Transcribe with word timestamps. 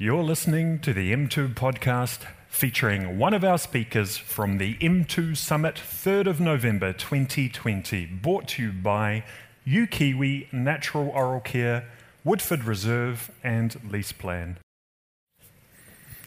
You're 0.00 0.22
listening 0.22 0.78
to 0.82 0.92
the 0.92 1.12
M2 1.12 1.54
podcast 1.54 2.20
featuring 2.46 3.18
one 3.18 3.34
of 3.34 3.42
our 3.42 3.58
speakers 3.58 4.16
from 4.16 4.58
the 4.58 4.76
M2 4.76 5.36
Summit, 5.36 5.74
3rd 5.74 6.28
of 6.28 6.40
November 6.40 6.92
2020, 6.92 8.06
brought 8.06 8.46
to 8.50 8.62
you 8.62 8.70
by 8.70 9.24
UKiwi 9.66 10.52
Natural 10.52 11.08
Oral 11.08 11.40
Care, 11.40 11.88
Woodford 12.22 12.62
Reserve, 12.62 13.32
and 13.42 13.76
Lease 13.90 14.12
Plan. 14.12 14.58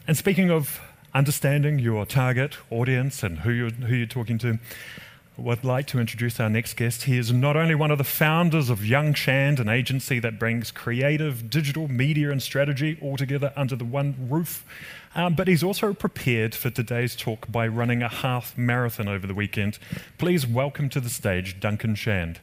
And 0.06 0.18
speaking 0.18 0.50
of 0.50 0.78
understanding 1.14 1.78
your 1.78 2.04
target 2.04 2.58
audience 2.68 3.22
and 3.22 3.38
who 3.38 3.52
you're, 3.52 3.70
who 3.70 3.94
you're 3.94 4.06
talking 4.06 4.36
to, 4.40 4.58
would 5.36 5.64
like 5.64 5.86
to 5.86 5.98
introduce 5.98 6.38
our 6.38 6.50
next 6.50 6.74
guest. 6.74 7.04
He 7.04 7.16
is 7.16 7.32
not 7.32 7.56
only 7.56 7.74
one 7.74 7.90
of 7.90 7.98
the 7.98 8.04
founders 8.04 8.68
of 8.68 8.84
Young 8.84 9.14
Shand, 9.14 9.58
an 9.58 9.68
agency 9.68 10.18
that 10.18 10.38
brings 10.38 10.70
creative 10.70 11.48
digital 11.48 11.88
media 11.88 12.30
and 12.30 12.42
strategy 12.42 12.98
all 13.00 13.16
together 13.16 13.52
under 13.56 13.74
the 13.74 13.84
one 13.84 14.14
roof, 14.28 14.64
um, 15.14 15.34
but 15.34 15.48
he's 15.48 15.62
also 15.62 15.94
prepared 15.94 16.54
for 16.54 16.68
today's 16.68 17.16
talk 17.16 17.50
by 17.50 17.66
running 17.66 18.02
a 18.02 18.08
half 18.08 18.56
marathon 18.58 19.08
over 19.08 19.26
the 19.26 19.34
weekend. 19.34 19.78
Please 20.18 20.46
welcome 20.46 20.88
to 20.90 21.00
the 21.00 21.08
stage 21.08 21.58
Duncan 21.58 21.94
Shand. 21.94 22.40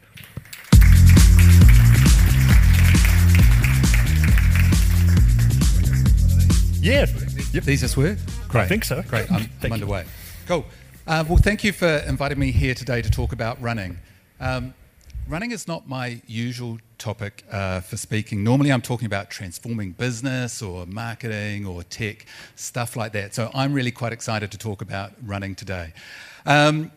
Yeah, 6.81 7.06
yep. 7.53 7.64
These 7.66 7.81
just 7.81 7.98
work? 7.98 8.17
Great. 8.48 8.62
I 8.62 8.67
think 8.67 8.86
so. 8.86 9.03
Great. 9.03 9.31
I'm, 9.31 9.50
I'm 9.62 9.73
underway. 9.73 10.06
Cool. 10.48 10.66
Uh, 11.09 11.23
well, 11.27 11.40
thank 11.40 11.63
you 11.63 11.72
for 11.72 11.88
inviting 11.88 12.38
me 12.38 12.52
here 12.52 12.76
today 12.76 13.02
to 13.02 13.09
talk 13.09 13.31
about 13.31 13.59
running. 13.59 13.98
Um, 14.40 14.76
running 15.27 15.50
is 15.50 15.67
not 15.67 15.88
my 15.90 16.22
usual 16.27 16.77
topic 17.00 17.44
uh, 17.52 17.80
for 17.80 17.98
speaking. 17.98 18.44
Normally, 18.44 18.72
I'm 18.72 18.84
talking 18.84 19.08
about 19.08 19.31
transforming 19.31 19.94
business 19.94 20.62
or 20.62 20.86
marketing 20.86 21.66
or 21.66 21.81
tech, 21.81 22.27
stuff 22.55 22.95
like 22.95 23.14
that. 23.14 23.34
So, 23.34 23.50
I'm 23.55 23.73
really 23.73 23.90
quite 23.90 24.14
excited 24.14 24.52
to 24.52 24.59
talk 24.59 24.84
about 24.84 25.14
running 25.25 25.56
today. 25.56 25.94
Um, 26.45 26.92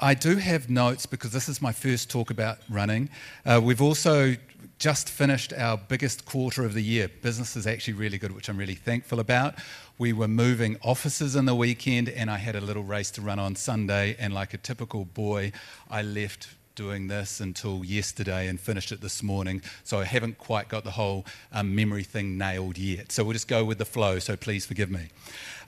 I 0.00 0.14
do 0.14 0.36
have 0.36 0.70
notes 0.70 1.04
because 1.04 1.32
this 1.32 1.50
is 1.50 1.60
my 1.60 1.72
first 1.72 2.08
talk 2.08 2.30
about 2.30 2.56
running. 2.70 3.10
Uh, 3.44 3.60
we've 3.62 3.82
also 3.82 4.34
just 4.78 5.10
finished 5.10 5.52
our 5.52 5.76
biggest 5.76 6.24
quarter 6.24 6.64
of 6.64 6.72
the 6.72 6.82
year. 6.82 7.08
Business 7.20 7.54
is 7.54 7.66
actually 7.66 7.94
really 7.94 8.18
good, 8.18 8.32
which 8.34 8.48
I'm 8.48 8.56
really 8.56 8.74
thankful 8.74 9.20
about. 9.20 9.56
We 10.02 10.12
were 10.12 10.26
moving 10.26 10.78
offices 10.82 11.36
in 11.36 11.44
the 11.44 11.54
weekend, 11.54 12.08
and 12.08 12.28
I 12.28 12.36
had 12.36 12.56
a 12.56 12.60
little 12.60 12.82
race 12.82 13.12
to 13.12 13.20
run 13.20 13.38
on 13.38 13.54
Sunday. 13.54 14.16
And 14.18 14.34
like 14.34 14.52
a 14.52 14.56
typical 14.58 15.04
boy, 15.04 15.52
I 15.88 16.02
left 16.02 16.48
doing 16.74 17.06
this 17.06 17.38
until 17.38 17.84
yesterday 17.84 18.48
and 18.48 18.58
finished 18.58 18.90
it 18.90 19.00
this 19.00 19.22
morning. 19.22 19.62
So 19.84 20.00
I 20.00 20.04
haven't 20.04 20.38
quite 20.38 20.68
got 20.68 20.82
the 20.82 20.90
whole 20.90 21.24
um, 21.52 21.76
memory 21.76 22.02
thing 22.02 22.36
nailed 22.36 22.78
yet. 22.78 23.12
So 23.12 23.22
we'll 23.22 23.34
just 23.34 23.46
go 23.46 23.64
with 23.64 23.78
the 23.78 23.84
flow. 23.84 24.18
So 24.18 24.34
please 24.34 24.66
forgive 24.66 24.90
me. 24.90 25.10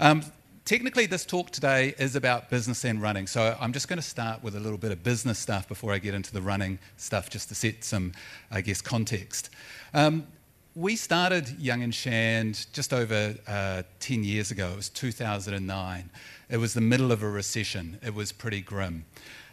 Um, 0.01 0.25
technically, 0.65 1.07
this 1.07 1.25
talk 1.25 1.53
today 1.53 1.95
is 1.97 2.17
about 2.17 2.51
business 2.51 2.85
and 2.85 3.01
running. 3.01 3.29
So 3.29 3.57
I'm 3.61 3.73
just 3.73 3.87
going 3.87 4.01
to 4.01 4.03
start 4.03 4.43
with 4.43 4.57
a 4.57 4.61
little 4.61 4.79
bit 4.79 4.91
of 4.91 5.05
business 5.05 5.39
stuff 5.39 5.69
before 5.69 5.93
I 5.93 5.99
get 5.99 6.13
into 6.13 6.33
the 6.33 6.43
running 6.43 6.81
stuff, 6.97 7.31
just 7.31 7.51
to 7.51 7.55
set 7.55 7.85
some, 7.85 8.11
I 8.51 8.63
guess, 8.63 8.83
context. 8.83 9.51
Um, 9.93 10.27
we 10.77 10.97
started 10.97 11.49
Young 11.61 11.83
and 11.83 11.95
Shand 11.95 12.67
just 12.73 12.93
over 12.93 13.35
uh, 13.47 13.85
10 14.01 14.25
years 14.25 14.51
ago. 14.51 14.71
It 14.73 14.77
was 14.77 14.89
2009. 14.89 16.11
It 16.51 16.57
was 16.57 16.75
the 16.75 16.81
middle 16.81 17.13
of 17.13 17.23
a 17.23 17.29
recession. 17.29 17.99
It 18.03 18.13
was 18.13 18.33
pretty 18.33 18.61
grim. 18.61 19.05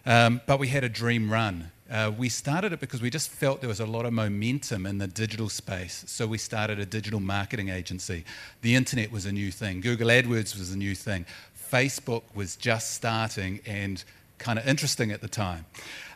Um, 0.04 0.42
but 0.48 0.60
we 0.60 0.70
had 0.70 0.84
a 0.84 0.90
dream 0.90 1.32
run. 1.32 1.70
Uh, 1.92 2.12
we 2.18 2.28
started 2.28 2.74
it 2.74 2.80
because 2.80 3.04
we 3.04 3.12
just 3.12 3.30
felt 3.30 3.60
there 3.62 3.68
was 3.68 3.82
a 3.82 3.86
lot 3.86 4.06
of 4.06 4.14
momentum 4.14 4.88
in 4.88 4.98
the 4.98 5.08
digital 5.08 5.48
space. 5.48 6.04
So 6.08 6.26
we 6.26 6.40
started 6.40 6.80
a 6.80 6.86
digital 6.86 7.20
marketing 7.20 7.70
agency. 7.70 8.24
The 8.62 8.76
internet 8.76 9.12
was 9.12 9.26
a 9.28 9.32
new 9.32 9.52
thing, 9.52 9.82
Google 9.82 10.08
AdWords 10.08 10.58
was 10.58 10.72
a 10.72 10.78
new 10.78 10.96
thing, 10.96 11.26
Facebook 11.72 12.24
was 12.34 12.56
just 12.56 12.96
starting 12.96 13.60
and 13.68 14.04
kind 14.40 14.58
of 14.58 14.68
interesting 14.68 15.12
at 15.12 15.22
the 15.22 15.28
time. 15.28 15.66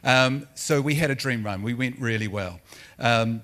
Um, 0.03 0.47
so 0.55 0.81
we 0.81 0.95
had 0.95 1.11
a 1.11 1.15
dream 1.15 1.43
run. 1.43 1.61
We 1.61 1.75
went 1.75 1.99
really 1.99 2.27
well. 2.27 2.59
Um, 2.97 3.43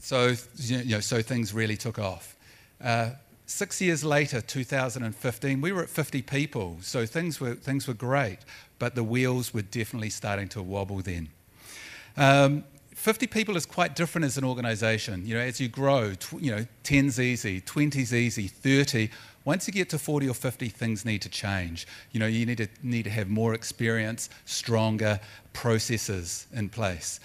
so, 0.00 0.34
you 0.56 0.84
know, 0.84 1.00
so 1.00 1.22
things 1.22 1.52
really 1.52 1.76
took 1.76 1.98
off. 1.98 2.36
Uh, 2.82 3.10
six 3.46 3.80
years 3.80 4.02
later, 4.02 4.40
2015, 4.40 5.60
we 5.60 5.72
were 5.72 5.82
at 5.82 5.88
50 5.88 6.22
people, 6.22 6.78
so 6.80 7.04
things 7.04 7.40
were, 7.40 7.54
things 7.54 7.86
were 7.86 7.94
great, 7.94 8.38
but 8.78 8.94
the 8.94 9.04
wheels 9.04 9.52
were 9.52 9.62
definitely 9.62 10.10
starting 10.10 10.48
to 10.48 10.62
wobble 10.62 11.00
then. 11.00 11.28
Um, 12.16 12.64
50 12.94 13.26
people 13.26 13.56
is 13.56 13.66
quite 13.66 13.94
different 13.96 14.24
as 14.24 14.36
an 14.36 14.44
organization. 14.44 15.26
You 15.26 15.34
know, 15.34 15.40
as 15.40 15.60
you 15.60 15.68
grow, 15.68 16.14
tw- 16.14 16.40
you 16.40 16.54
know, 16.54 16.66
10's 16.84 17.20
easy, 17.20 17.60
20's 17.60 18.12
easy, 18.12 18.46
30. 18.46 19.10
Once 19.44 19.66
you 19.66 19.72
get 19.72 19.88
to 19.90 19.98
40 19.98 20.28
or 20.28 20.34
50, 20.34 20.68
things 20.68 21.04
need 21.04 21.22
to 21.22 21.30
change. 21.30 21.86
You 22.12 22.20
know, 22.20 22.26
you 22.26 22.44
need 22.44 22.58
to, 22.58 22.68
need 22.82 23.04
to 23.04 23.10
have 23.10 23.28
more 23.28 23.54
experience, 23.54 24.28
stronger 24.44 25.18
processes 25.52 26.46
in 26.52 26.68
place 26.68 27.20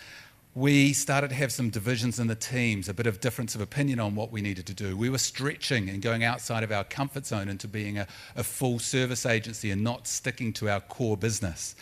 we 0.56 0.94
started 0.94 1.28
to 1.28 1.36
have 1.36 1.52
some 1.52 1.70
divisions 1.70 2.18
in 2.18 2.28
the 2.28 2.36
teams, 2.36 2.88
a 2.88 2.94
bit 2.94 3.08
of 3.08 3.20
difference 3.20 3.56
of 3.56 3.62
opinion 3.62 4.00
on 4.00 4.16
what 4.16 4.32
we 4.32 4.42
needed 4.42 4.66
to 4.66 4.74
do. 4.74 4.96
We 4.96 5.10
were 5.10 5.18
stretching 5.18 5.90
and 5.90 6.02
going 6.02 6.24
outside 6.24 6.64
of 6.64 6.72
our 6.72 6.86
comfort 6.86 7.26
zone 7.26 7.50
into 7.50 7.68
being 7.68 7.98
a, 7.98 8.08
a 8.38 8.44
full 8.44 8.80
service 8.80 9.26
agency 9.26 9.72
and 9.72 9.84
not 9.84 10.08
sticking 10.08 10.54
to 10.54 10.70
our 10.70 10.80
core 10.80 11.18
business. 11.18 11.76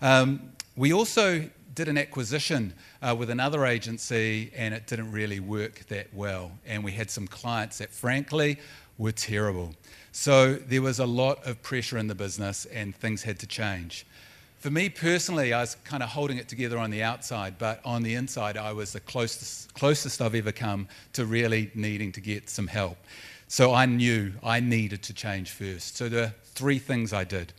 Um, 0.00 0.52
we 0.76 0.92
also 0.92 1.48
did 1.74 1.88
an 1.88 1.98
acquisition 1.98 2.74
uh, 3.02 3.16
with 3.18 3.28
another 3.28 3.66
agency 3.66 4.52
and 4.56 4.72
it 4.72 4.86
didn't 4.86 5.10
really 5.10 5.40
work 5.40 5.80
that 5.88 6.14
well. 6.14 6.52
And 6.64 6.84
we 6.84 6.92
had 6.92 7.10
some 7.10 7.26
clients 7.26 7.78
that, 7.78 7.90
frankly, 7.90 8.56
were 8.98 9.12
terrible. 9.12 9.74
So 10.12 10.54
there 10.54 10.82
was 10.82 11.00
a 11.00 11.06
lot 11.06 11.44
of 11.44 11.60
pressure 11.60 11.98
in 11.98 12.06
the 12.06 12.14
business 12.14 12.66
and 12.66 12.94
things 12.94 13.24
had 13.24 13.40
to 13.40 13.48
change. 13.48 14.06
For 14.62 14.70
me 14.70 14.88
personally, 14.88 15.52
I 15.52 15.60
was 15.62 15.76
kind 15.82 16.04
of 16.04 16.08
holding 16.08 16.38
it 16.38 16.46
together 16.46 16.78
on 16.78 16.92
the 16.92 17.02
outside, 17.02 17.58
but 17.58 17.80
on 17.84 18.04
the 18.04 18.14
inside, 18.14 18.56
I 18.56 18.72
was 18.72 18.92
the 18.92 19.00
closest, 19.00 19.74
closest 19.74 20.22
I've 20.22 20.36
ever 20.36 20.52
come 20.52 20.86
to 21.14 21.26
really 21.26 21.72
needing 21.74 22.12
to 22.12 22.20
get 22.20 22.48
some 22.48 22.68
help. 22.68 22.96
So 23.48 23.74
I 23.74 23.86
knew 23.86 24.34
I 24.40 24.60
needed 24.60 25.02
to 25.02 25.14
change 25.14 25.50
first. 25.50 25.96
So 25.96 26.08
there 26.08 26.26
are 26.26 26.34
three 26.44 26.78
things 26.78 27.12
I 27.12 27.24
did. 27.24 27.52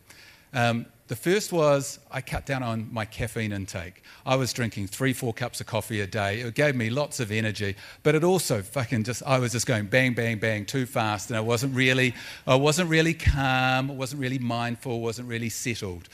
Um, 0.54 0.86
the 1.10 1.18
first 1.18 1.52
was 1.52 2.00
I 2.10 2.22
cut 2.22 2.46
down 2.46 2.64
on 2.64 2.88
my 2.94 3.04
caffeine 3.04 3.52
intake. 3.52 4.02
I 4.26 4.38
was 4.38 4.54
drinking 4.54 4.88
three, 4.88 5.12
four 5.12 5.34
cups 5.34 5.60
of 5.60 5.68
coffee 5.68 6.00
a 6.00 6.08
day. 6.08 6.40
It 6.40 6.56
gave 6.56 6.74
me 6.74 6.90
lots 6.90 7.20
of 7.20 7.34
energy, 7.34 7.76
but 8.04 8.16
it 8.16 8.24
also 8.24 8.62
fucking 8.62 9.04
just 9.04 9.22
I 9.24 9.40
was 9.40 9.52
just 9.52 9.68
going 9.68 9.88
bang, 9.88 10.14
bang, 10.14 10.40
bang 10.40 10.66
too 10.66 10.86
fast, 10.86 11.30
and 11.30 11.36
I 11.36 11.42
wasn't 11.42 11.76
really, 11.76 12.14
I 12.48 12.56
wasn't 12.56 12.90
really 12.90 13.14
calm, 13.14 13.92
I 13.92 13.94
wasn't 13.94 14.22
really 14.22 14.40
mindful, 14.40 15.02
wasn't 15.02 15.28
really 15.28 15.50
settled. 15.50 16.08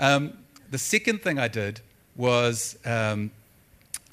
Um, 0.00 0.32
the 0.70 0.78
second 0.78 1.20
thing 1.20 1.38
I 1.38 1.46
did 1.46 1.80
was 2.16 2.78
um, 2.86 3.30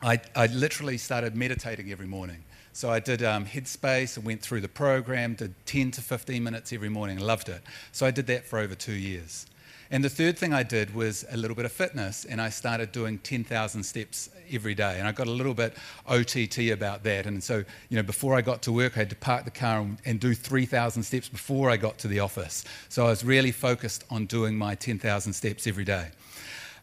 I, 0.01 0.19
I, 0.35 0.47
literally 0.47 0.97
started 0.97 1.33
meditating 1.33 1.91
every 1.91 2.05
morning. 2.05 2.43
So 2.73 2.89
I 2.89 2.99
did 2.99 3.23
um, 3.23 3.45
Headspace 3.45 4.17
and 4.17 4.25
went 4.25 4.41
through 4.41 4.61
the 4.61 4.67
program, 4.67 5.33
did 5.33 5.53
10 5.65 5.91
to 5.91 6.01
15 6.01 6.43
minutes 6.43 6.73
every 6.73 6.89
morning, 6.89 7.19
loved 7.19 7.47
it. 7.47 7.61
So 7.93 8.05
I 8.05 8.11
did 8.11 8.27
that 8.27 8.45
for 8.45 8.59
over 8.59 8.75
two 8.75 8.93
years. 8.93 9.47
And 9.91 10.03
the 10.03 10.09
third 10.09 10.37
thing 10.37 10.53
I 10.53 10.63
did 10.63 10.93
was 10.93 11.25
a 11.31 11.37
little 11.37 11.55
bit 11.55 11.65
of 11.65 11.71
fitness, 11.71 12.25
and 12.25 12.41
I 12.41 12.49
started 12.49 12.91
doing 12.91 13.19
10,000 13.19 13.83
steps 13.83 14.29
every 14.51 14.75
day. 14.75 14.97
And 14.99 15.07
I 15.07 15.11
got 15.11 15.27
a 15.27 15.31
little 15.31 15.53
bit 15.53 15.75
OTT 16.07 16.71
about 16.71 17.03
that. 17.03 17.25
And 17.25 17.43
so, 17.43 17.63
you 17.89 17.97
know, 17.97 18.03
before 18.03 18.35
I 18.35 18.41
got 18.41 18.61
to 18.63 18.71
work, 18.71 18.93
I 18.95 18.99
had 18.99 19.09
to 19.09 19.15
park 19.15 19.45
the 19.45 19.51
car 19.51 19.79
and, 19.79 19.97
and 20.05 20.19
do 20.19 20.33
3,000 20.33 21.03
steps 21.03 21.29
before 21.29 21.69
I 21.69 21.77
got 21.77 21.97
to 21.99 22.07
the 22.07 22.19
office. 22.19 22.65
So 22.89 23.05
I 23.05 23.09
was 23.09 23.23
really 23.23 23.51
focused 23.51 24.03
on 24.09 24.25
doing 24.25 24.57
my 24.57 24.75
10,000 24.75 25.33
steps 25.33 25.67
every 25.67 25.85
day. 25.85 26.09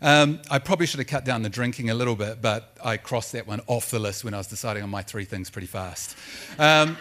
Um, 0.02 0.40
I 0.50 0.58
probably 0.58 0.86
should 0.86 0.98
have 0.98 1.06
cut 1.06 1.24
down 1.24 1.42
the 1.42 1.48
drinking 1.48 1.90
a 1.90 1.94
little 1.94 2.16
bit, 2.16 2.42
but 2.42 2.76
I 2.84 2.96
crossed 2.96 3.32
that 3.32 3.46
one 3.46 3.60
off 3.66 3.90
the 3.90 3.98
list 3.98 4.24
when 4.24 4.34
I 4.34 4.38
was 4.38 4.46
deciding 4.46 4.82
on 4.82 4.90
my 4.90 5.02
three 5.02 5.24
things 5.24 5.50
pretty 5.50 5.66
fast. 5.66 6.16
Um, 6.58 6.96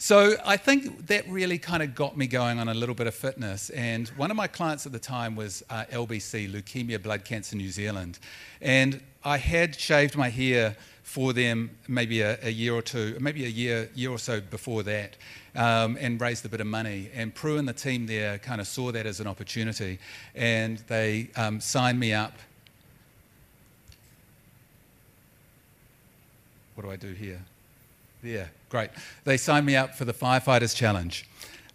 so 0.00 0.36
I 0.46 0.56
think 0.56 1.08
that 1.08 1.28
really 1.28 1.58
kind 1.58 1.82
of 1.82 1.96
got 1.96 2.16
me 2.16 2.28
going 2.28 2.60
on 2.60 2.68
a 2.68 2.74
little 2.74 2.94
bit 2.94 3.08
of 3.08 3.14
fitness. 3.14 3.68
And 3.70 4.08
one 4.10 4.30
of 4.30 4.36
my 4.36 4.46
clients 4.46 4.86
at 4.86 4.92
the 4.92 4.98
time 5.00 5.34
was 5.34 5.64
uh, 5.70 5.86
LBC, 5.90 6.52
Leukemia 6.52 7.02
Blood 7.02 7.24
Cancer 7.24 7.56
New 7.56 7.70
Zealand. 7.70 8.20
And 8.60 9.00
I 9.24 9.38
had 9.38 9.74
shaved 9.74 10.16
my 10.16 10.28
hair 10.28 10.76
for 11.02 11.32
them 11.32 11.70
maybe 11.88 12.20
a, 12.20 12.38
a 12.42 12.50
year 12.50 12.74
or 12.74 12.82
two, 12.82 13.16
maybe 13.18 13.44
a 13.44 13.48
year, 13.48 13.90
year 13.94 14.10
or 14.10 14.18
so 14.18 14.40
before 14.40 14.84
that, 14.84 15.16
um, 15.56 15.96
and 16.00 16.20
raised 16.20 16.44
a 16.44 16.48
bit 16.48 16.60
of 16.60 16.66
money. 16.68 17.10
And 17.12 17.34
Prue 17.34 17.56
and 17.56 17.66
the 17.66 17.72
team 17.72 18.06
there 18.06 18.38
kind 18.38 18.60
of 18.60 18.68
saw 18.68 18.92
that 18.92 19.04
as 19.04 19.18
an 19.18 19.26
opportunity, 19.26 19.98
and 20.34 20.78
they 20.86 21.30
um, 21.34 21.60
signed 21.60 21.98
me 21.98 22.12
up. 22.12 22.34
What 26.74 26.84
do 26.84 26.90
I 26.90 26.96
do 26.96 27.12
here? 27.14 27.40
Yeah, 28.22 28.46
great. 28.68 28.90
They 29.24 29.36
signed 29.36 29.66
me 29.66 29.76
up 29.76 29.94
for 29.94 30.04
the 30.04 30.12
Firefighters 30.12 30.74
Challenge. 30.74 31.26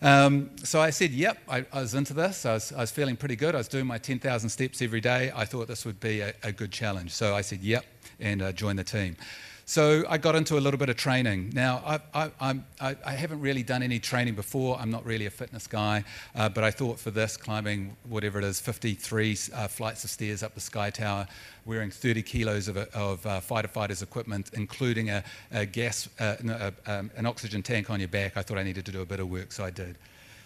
Um, 0.02 0.50
so 0.64 0.82
I 0.82 0.90
said, 0.90 1.12
yep, 1.12 1.38
I, 1.48 1.66
I 1.72 1.82
was 1.82 1.94
into 1.94 2.14
this. 2.14 2.46
I 2.46 2.56
was, 2.56 2.74
I 2.74 2.82
was, 2.82 2.92
feeling 2.92 3.16
pretty 3.16 3.38
good. 3.38 3.56
I 3.56 3.60
was 3.60 3.70
doing 3.70 3.86
my 3.86 3.98
10,000 3.98 4.50
steps 4.50 4.82
every 4.82 5.00
day. 5.00 5.32
I 5.34 5.46
thought 5.46 5.70
this 5.70 5.86
would 5.86 6.02
be 6.02 6.20
a, 6.20 6.34
a 6.44 6.52
good 6.52 6.72
challenge. 6.72 7.12
So 7.12 7.34
I 7.34 7.42
said, 7.42 7.62
yep, 7.62 7.86
and 8.20 8.42
uh, 8.42 8.52
joined 8.52 8.80
the 8.80 8.84
team. 8.84 9.16
So 9.66 10.04
I 10.10 10.18
got 10.18 10.36
into 10.36 10.58
a 10.58 10.60
little 10.60 10.78
bit 10.78 10.90
of 10.90 10.98
training. 10.98 11.52
Now, 11.54 11.82
I, 12.14 12.32
I, 12.42 12.60
I, 12.82 12.96
I 13.06 13.12
haven't 13.14 13.40
really 13.40 13.64
done 13.64 13.82
any 13.82 13.98
training 13.98 14.36
before. 14.36 14.78
I'm 14.78 14.92
not 14.92 15.06
really 15.06 15.26
a 15.26 15.30
fitness 15.30 15.68
guy, 15.68 16.04
uh, 16.36 16.50
but 16.50 16.66
I 16.66 16.72
thought 16.72 17.00
for 17.00 17.12
this, 17.12 17.38
climbing 17.38 17.96
whatever 18.10 18.40
it 18.40 18.44
is, 18.44 18.60
53 18.60 19.38
uh, 19.54 19.68
flights 19.70 20.04
of 20.04 20.10
stairs 20.10 20.44
up 20.44 20.54
the 20.54 20.60
Sky 20.60 20.90
Tower, 20.90 21.28
wearing 21.66 21.92
30 21.92 22.24
kilos 22.24 22.68
of, 22.68 22.76
of 22.76 23.26
uh, 23.26 23.40
fighter 23.40 23.70
fighters 23.70 24.02
equipment, 24.02 24.50
including 24.54 25.10
a, 25.10 25.24
a 25.54 25.66
gas, 25.66 26.10
uh, 26.20 26.36
no, 26.44 26.72
um, 26.86 27.10
an 27.16 27.26
oxygen 27.26 27.64
tank 27.64 27.90
on 27.90 28.02
your 28.02 28.10
back, 28.10 28.36
I 28.36 28.42
thought 28.42 28.58
I 28.58 28.64
needed 28.64 28.86
to 28.86 28.92
do 28.92 29.02
a 29.02 29.06
bit 29.06 29.22
of 29.22 29.30
work, 29.30 29.54
so 29.54 29.64
I 29.64 29.70
did. 29.70 29.96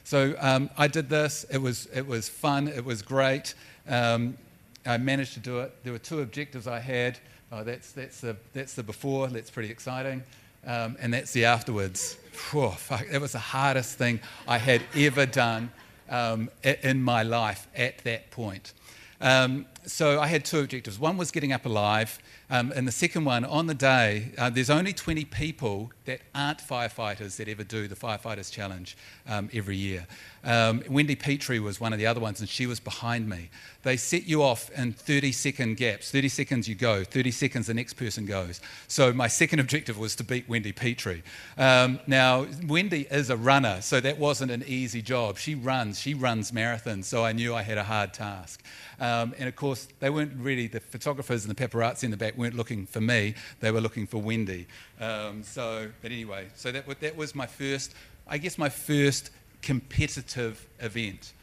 So 0.04 0.36
um, 0.40 0.70
I 0.78 0.88
did 0.88 1.10
this. 1.10 1.44
It 1.52 1.58
was, 1.58 1.88
it 1.88 2.06
was 2.06 2.30
fun. 2.30 2.68
It 2.68 2.86
was 2.86 3.02
great. 3.02 3.56
Um, 3.90 4.38
I 4.86 4.98
managed 4.98 5.34
to 5.34 5.40
do 5.40 5.60
it. 5.60 5.76
There 5.84 5.92
were 5.92 6.00
two 6.00 6.22
objectives 6.22 6.68
I 6.68 6.80
had. 6.80 7.18
Oh, 7.52 7.64
that's, 7.64 7.92
that's, 7.94 8.22
the, 8.22 8.36
that's 8.54 8.74
the 8.74 8.84
before, 8.84 9.28
that's 9.28 9.50
pretty 9.50 9.70
exciting. 9.70 10.24
Um, 10.66 10.98
and 11.00 11.14
that's 11.14 11.32
the 11.32 11.46
afterwards. 11.46 12.18
Whew, 12.52 12.72
fuck, 12.72 13.06
it 13.10 13.22
was 13.22 13.32
the 13.32 13.40
hardest 13.40 13.98
thing 13.98 14.20
I 14.48 14.58
had 14.58 14.82
ever 14.96 15.26
done 15.26 15.72
um, 16.10 16.50
in 16.64 17.02
my 17.02 17.24
life 17.24 17.68
at 17.76 18.00
that 18.00 18.32
point. 18.32 18.74
Um, 19.22 19.66
so 19.88 20.20
I 20.20 20.28
had 20.28 20.44
two 20.44 20.60
objectives. 20.60 21.00
One 21.00 21.18
was 21.18 21.32
getting 21.32 21.54
up 21.54 21.66
alive, 21.66 22.20
um, 22.50 22.72
and 22.76 22.88
the 22.88 22.92
second 22.92 23.26
one, 23.26 23.44
on 23.46 23.68
the 23.68 23.74
day, 23.74 24.32
uh, 24.38 24.50
there's 24.50 24.70
only 24.70 24.94
20 24.94 25.26
people 25.26 25.92
that 26.06 26.22
aren't 26.36 26.60
firefighters 26.60 27.38
that 27.38 27.48
ever 27.48 27.64
do 27.64 27.88
the 27.88 27.96
Firefighters 27.96 28.52
Challenge 28.52 28.98
um, 29.28 29.50
every 29.54 29.76
year. 29.76 30.06
Um, 30.44 30.82
Wendy 30.90 31.16
Petrie 31.16 31.60
was 31.60 31.82
one 31.82 31.92
of 31.92 32.00
the 32.00 32.06
other 32.06 32.22
ones, 32.22 32.40
and 32.40 32.48
she 32.48 32.68
was 32.68 32.80
behind 32.80 33.28
me. 33.28 33.50
They 33.84 33.98
set 33.98 34.24
you 34.24 34.44
off 34.44 34.70
in 34.72 34.94
30 34.94 35.34
second 35.34 35.76
gaps. 35.76 36.10
30 36.12 36.30
seconds 36.30 36.68
you 36.70 36.76
go, 36.76 37.04
30 37.04 37.32
seconds 37.32 37.68
the 37.68 37.74
next 37.74 37.94
person 37.94 38.26
goes. 38.26 38.62
So 38.88 39.12
my 39.12 39.28
second 39.28 39.60
objective 39.60 39.98
was 39.98 40.16
to 40.18 40.24
beat 40.24 40.48
Wendy 40.48 40.72
Petrie. 40.72 41.24
Um, 41.58 42.00
now, 42.08 42.46
Wendy 42.66 43.08
is 43.12 43.30
a 43.30 43.38
runner, 43.38 43.82
so 43.82 44.00
that 44.00 44.18
wasn't 44.18 44.52
an 44.52 44.64
easy 44.68 45.02
job. 45.02 45.38
She 45.38 45.56
runs, 45.56 46.00
she 46.00 46.14
runs 46.14 46.52
marathons, 46.52 47.06
so 47.06 47.26
I 47.26 47.34
knew 47.34 47.54
I 47.54 47.62
had 47.62 47.78
a 47.78 47.84
hard 47.84 48.14
task. 48.14 48.64
Um, 49.00 49.36
and 49.38 49.48
of 49.48 49.56
course, 49.56 49.77
they 50.00 50.10
weren't 50.10 50.34
really, 50.38 50.68
the 50.68 50.80
photographers 50.80 51.46
and 51.46 51.56
the 51.56 51.68
paparazzi 51.68 52.04
in 52.04 52.12
the 52.12 52.18
back 52.18 52.38
weren't 52.38 52.56
looking 52.56 52.86
for 52.86 53.02
me, 53.02 53.36
they 53.60 53.72
were 53.72 53.82
looking 53.82 54.08
for 54.08 54.22
Wendy. 54.22 54.68
Um, 55.00 55.44
so, 55.44 55.90
but 56.02 56.12
anyway, 56.12 56.48
so 56.56 56.72
that, 56.72 57.00
that 57.00 57.16
was 57.16 57.36
my 57.36 57.46
first, 57.46 57.94
I 58.28 58.38
guess, 58.38 58.58
my 58.58 58.70
first 58.70 59.32
competitive 59.62 60.66
event. 60.80 61.34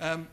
Um, 0.00 0.28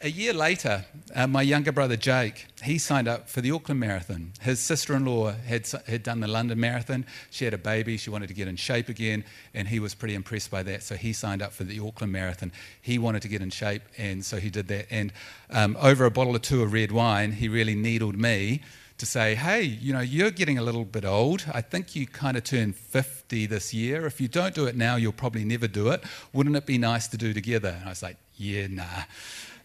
a 0.00 0.10
year 0.10 0.32
later, 0.32 0.84
uh, 1.14 1.26
my 1.26 1.42
younger 1.42 1.72
brother 1.72 1.96
Jake, 1.96 2.46
he 2.62 2.78
signed 2.78 3.08
up 3.08 3.28
for 3.28 3.40
the 3.40 3.50
Auckland 3.50 3.80
Marathon. 3.80 4.32
His 4.40 4.60
sister-in-law 4.60 5.32
had, 5.46 5.68
had 5.86 6.02
done 6.02 6.20
the 6.20 6.28
London 6.28 6.60
Marathon. 6.60 7.04
She 7.30 7.44
had 7.44 7.54
a 7.54 7.58
baby. 7.58 7.96
She 7.96 8.10
wanted 8.10 8.28
to 8.28 8.34
get 8.34 8.46
in 8.46 8.56
shape 8.56 8.88
again, 8.88 9.24
and 9.54 9.66
he 9.66 9.80
was 9.80 9.94
pretty 9.94 10.14
impressed 10.14 10.50
by 10.50 10.62
that. 10.62 10.82
So 10.84 10.94
he 10.94 11.12
signed 11.12 11.42
up 11.42 11.52
for 11.52 11.64
the 11.64 11.80
Auckland 11.80 12.12
Marathon. 12.12 12.52
He 12.80 12.98
wanted 12.98 13.22
to 13.22 13.28
get 13.28 13.42
in 13.42 13.50
shape, 13.50 13.82
and 13.96 14.24
so 14.24 14.38
he 14.38 14.50
did 14.50 14.68
that. 14.68 14.86
And 14.90 15.12
um, 15.50 15.76
over 15.80 16.04
a 16.04 16.10
bottle 16.10 16.36
or 16.36 16.40
two 16.40 16.62
of 16.62 16.72
red 16.72 16.92
wine, 16.92 17.32
he 17.32 17.48
really 17.48 17.74
needled 17.74 18.16
me 18.16 18.62
to 18.98 19.06
say, 19.06 19.34
hey, 19.36 19.62
you 19.62 19.92
know, 19.92 20.00
you're 20.00 20.30
getting 20.30 20.58
a 20.58 20.62
little 20.62 20.84
bit 20.84 21.04
old. 21.04 21.44
I 21.52 21.60
think 21.60 21.94
you 21.94 22.06
kind 22.06 22.36
of 22.36 22.44
turned 22.44 22.74
50 22.76 23.46
this 23.46 23.72
year. 23.72 24.06
If 24.06 24.20
you 24.20 24.26
don't 24.26 24.54
do 24.54 24.66
it 24.66 24.76
now, 24.76 24.96
you'll 24.96 25.12
probably 25.12 25.44
never 25.44 25.68
do 25.68 25.88
it. 25.88 26.02
Wouldn't 26.32 26.56
it 26.56 26.66
be 26.66 26.78
nice 26.78 27.06
to 27.08 27.16
do 27.16 27.32
together? 27.32 27.76
And 27.78 27.86
I 27.86 27.90
was 27.90 28.02
like, 28.02 28.16
yeah, 28.34 28.66
nah. 28.68 28.84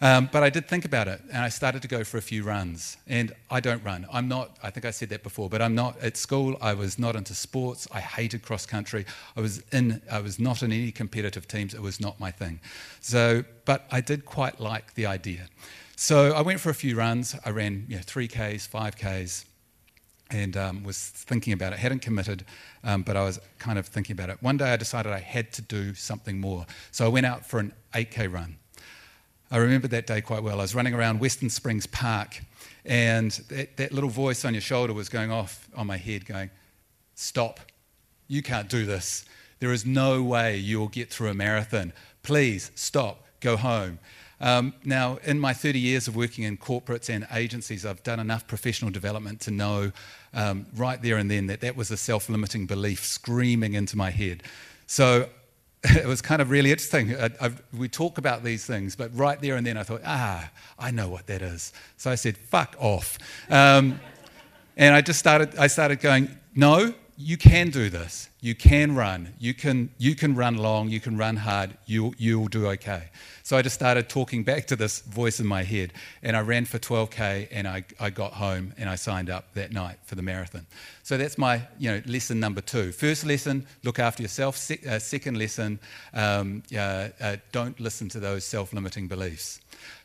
Um, 0.03 0.27
but 0.33 0.43
I 0.43 0.49
did 0.49 0.67
think 0.67 0.83
about 0.83 1.07
it 1.07 1.21
and 1.31 1.41
I 1.41 1.47
started 1.47 1.81
to 1.83 1.87
go 1.87 2.03
for 2.03 2.17
a 2.17 2.21
few 2.21 2.43
runs. 2.43 2.97
And 3.07 3.33
I 3.49 3.61
don't 3.61 3.81
run. 3.85 4.05
I'm 4.11 4.27
not, 4.27 4.57
I 4.61 4.69
think 4.69 4.85
I 4.85 4.91
said 4.91 5.07
that 5.11 5.23
before, 5.23 5.47
but 5.47 5.61
I'm 5.61 5.75
not 5.75 5.97
at 6.01 6.17
school. 6.17 6.57
I 6.59 6.73
was 6.73 6.99
not 6.99 7.15
into 7.15 7.33
sports. 7.33 7.87
I 7.89 8.01
hated 8.01 8.41
cross 8.41 8.65
country. 8.65 9.05
I 9.37 9.39
was, 9.39 9.63
in, 9.71 10.01
I 10.11 10.19
was 10.19 10.39
not 10.39 10.61
in 10.61 10.73
any 10.73 10.91
competitive 10.91 11.47
teams. 11.47 11.73
It 11.73 11.81
was 11.81 12.01
not 12.01 12.19
my 12.19 12.31
thing. 12.31 12.59
So, 12.99 13.45
but 13.63 13.85
I 13.91 14.01
did 14.01 14.25
quite 14.25 14.59
like 14.59 14.93
the 14.95 15.05
idea. 15.05 15.47
So 15.95 16.33
I 16.33 16.41
went 16.41 16.59
for 16.59 16.69
a 16.69 16.75
few 16.75 16.97
runs. 16.97 17.33
I 17.45 17.51
ran 17.51 17.85
you 17.87 17.95
know, 17.95 18.01
3Ks, 18.01 18.67
5Ks, 18.67 19.45
and 20.31 20.57
um, 20.57 20.83
was 20.83 20.99
thinking 20.99 21.53
about 21.53 21.71
it. 21.71 21.79
Hadn't 21.79 22.01
committed, 22.01 22.43
um, 22.83 23.03
but 23.03 23.15
I 23.15 23.23
was 23.23 23.39
kind 23.57 23.79
of 23.79 23.85
thinking 23.85 24.15
about 24.15 24.29
it. 24.29 24.43
One 24.43 24.57
day 24.57 24.73
I 24.73 24.75
decided 24.75 25.13
I 25.13 25.19
had 25.19 25.53
to 25.53 25.61
do 25.61 25.93
something 25.93 26.41
more. 26.41 26.65
So 26.91 27.05
I 27.05 27.07
went 27.07 27.25
out 27.25 27.45
for 27.45 27.61
an 27.61 27.71
8K 27.93 28.33
run. 28.33 28.57
I 29.53 29.57
remember 29.57 29.87
that 29.89 30.07
day 30.07 30.19
quite 30.19 30.41
well. 30.41 30.57
I 30.57 30.63
was 30.63 30.73
running 30.73 30.95
around 30.95 31.19
Western 31.19 31.47
Springs 31.47 31.85
Park, 31.85 32.41
and 32.85 33.29
that, 33.49 33.77
that 33.77 33.91
little 33.91 34.09
voice 34.09 34.45
on 34.45 34.55
your 34.55 34.61
shoulder 34.61 34.93
was 34.93 35.09
going 35.09 35.31
off 35.31 35.69
on 35.75 35.85
my 35.85 35.97
head, 35.97 36.25
going, 36.25 36.49
Stop. 37.13 37.59
You 38.27 38.41
can't 38.41 38.67
do 38.67 38.87
this. 38.87 39.25
There 39.59 39.71
is 39.71 39.85
no 39.85 40.23
way 40.23 40.57
you'll 40.57 40.87
get 40.87 41.11
through 41.11 41.29
a 41.29 41.35
marathon. 41.35 41.93
Please 42.23 42.71
stop. 42.73 43.27
Go 43.41 43.55
home. 43.55 43.99
Um, 44.41 44.73
now, 44.83 45.19
in 45.23 45.39
my 45.39 45.53
30 45.53 45.77
years 45.77 46.07
of 46.07 46.15
working 46.15 46.45
in 46.45 46.57
corporates 46.57 47.07
and 47.07 47.27
agencies, 47.31 47.85
I've 47.85 48.01
done 48.01 48.19
enough 48.19 48.47
professional 48.47 48.89
development 48.89 49.39
to 49.41 49.51
know 49.51 49.91
um, 50.33 50.65
right 50.75 50.99
there 50.99 51.17
and 51.17 51.29
then 51.29 51.45
that 51.45 51.61
that 51.61 51.77
was 51.77 51.91
a 51.91 51.97
self 51.97 52.27
limiting 52.27 52.65
belief 52.65 53.05
screaming 53.05 53.75
into 53.75 53.97
my 53.97 54.09
head. 54.09 54.41
So 54.87 55.29
it 55.95 56.05
was 56.05 56.21
kind 56.21 56.41
of 56.41 56.49
really 56.49 56.71
interesting. 56.71 57.13
I, 57.15 57.29
I, 57.41 57.51
we 57.77 57.89
talk 57.89 58.17
about 58.17 58.43
these 58.43 58.65
things, 58.65 58.95
but 58.95 59.15
right 59.17 59.39
there 59.41 59.57
and 59.57 59.67
then 59.67 59.75
I 59.75 59.83
thought, 59.83 60.01
ah, 60.05 60.49
I 60.79 60.91
know 60.91 61.09
what 61.09 61.27
that 61.27 61.41
is. 61.41 61.73
So 61.97 62.09
I 62.09 62.15
said, 62.15 62.37
fuck 62.37 62.75
off. 62.79 63.17
Um, 63.49 63.99
and 64.77 64.95
I 64.95 65.01
just 65.01 65.19
started, 65.19 65.55
I 65.57 65.67
started 65.67 65.99
going, 65.99 66.29
no, 66.55 66.93
you 67.17 67.37
can 67.37 67.69
do 67.69 67.89
this. 67.89 68.29
You 68.41 68.55
can 68.55 68.95
run. 68.95 69.33
You 69.39 69.53
can, 69.53 69.89
you 69.97 70.15
can 70.15 70.35
run 70.35 70.57
long. 70.57 70.89
You 70.89 70.99
can 70.99 71.17
run 71.17 71.35
hard. 71.35 71.77
You, 71.85 72.13
you'll 72.17 72.47
do 72.47 72.67
okay. 72.67 73.09
So 73.43 73.57
I 73.57 73.61
just 73.61 73.75
started 73.75 74.09
talking 74.09 74.43
back 74.43 74.67
to 74.67 74.75
this 74.75 75.01
voice 75.01 75.39
in 75.39 75.45
my 75.45 75.63
head. 75.63 75.93
And 76.23 76.35
I 76.35 76.41
ran 76.41 76.65
for 76.65 76.79
12K 76.79 77.49
and 77.51 77.67
I, 77.67 77.83
I 77.99 78.09
got 78.09 78.33
home 78.33 78.73
and 78.77 78.89
I 78.89 78.95
signed 78.95 79.29
up 79.29 79.53
that 79.53 79.71
night 79.71 79.97
for 80.05 80.15
the 80.15 80.21
marathon. 80.21 80.65
So 81.03 81.17
that's 81.17 81.37
my 81.37 81.61
you 81.77 81.91
know, 81.91 82.01
lesson 82.05 82.39
number 82.39 82.61
two. 82.61 82.91
First 82.91 83.25
lesson, 83.25 83.67
look 83.83 83.99
after 83.99 84.23
yourself. 84.23 84.57
Se- 84.57 84.81
uh, 84.87 84.99
second 84.99 85.37
lesson, 85.37 85.79
um, 86.13 86.63
uh, 86.75 87.09
uh, 87.21 87.37
don't 87.51 87.79
listen 87.79 88.09
to 88.09 88.19
those 88.19 88.43
self 88.43 88.73
limiting 88.73 89.07
beliefs. 89.07 89.59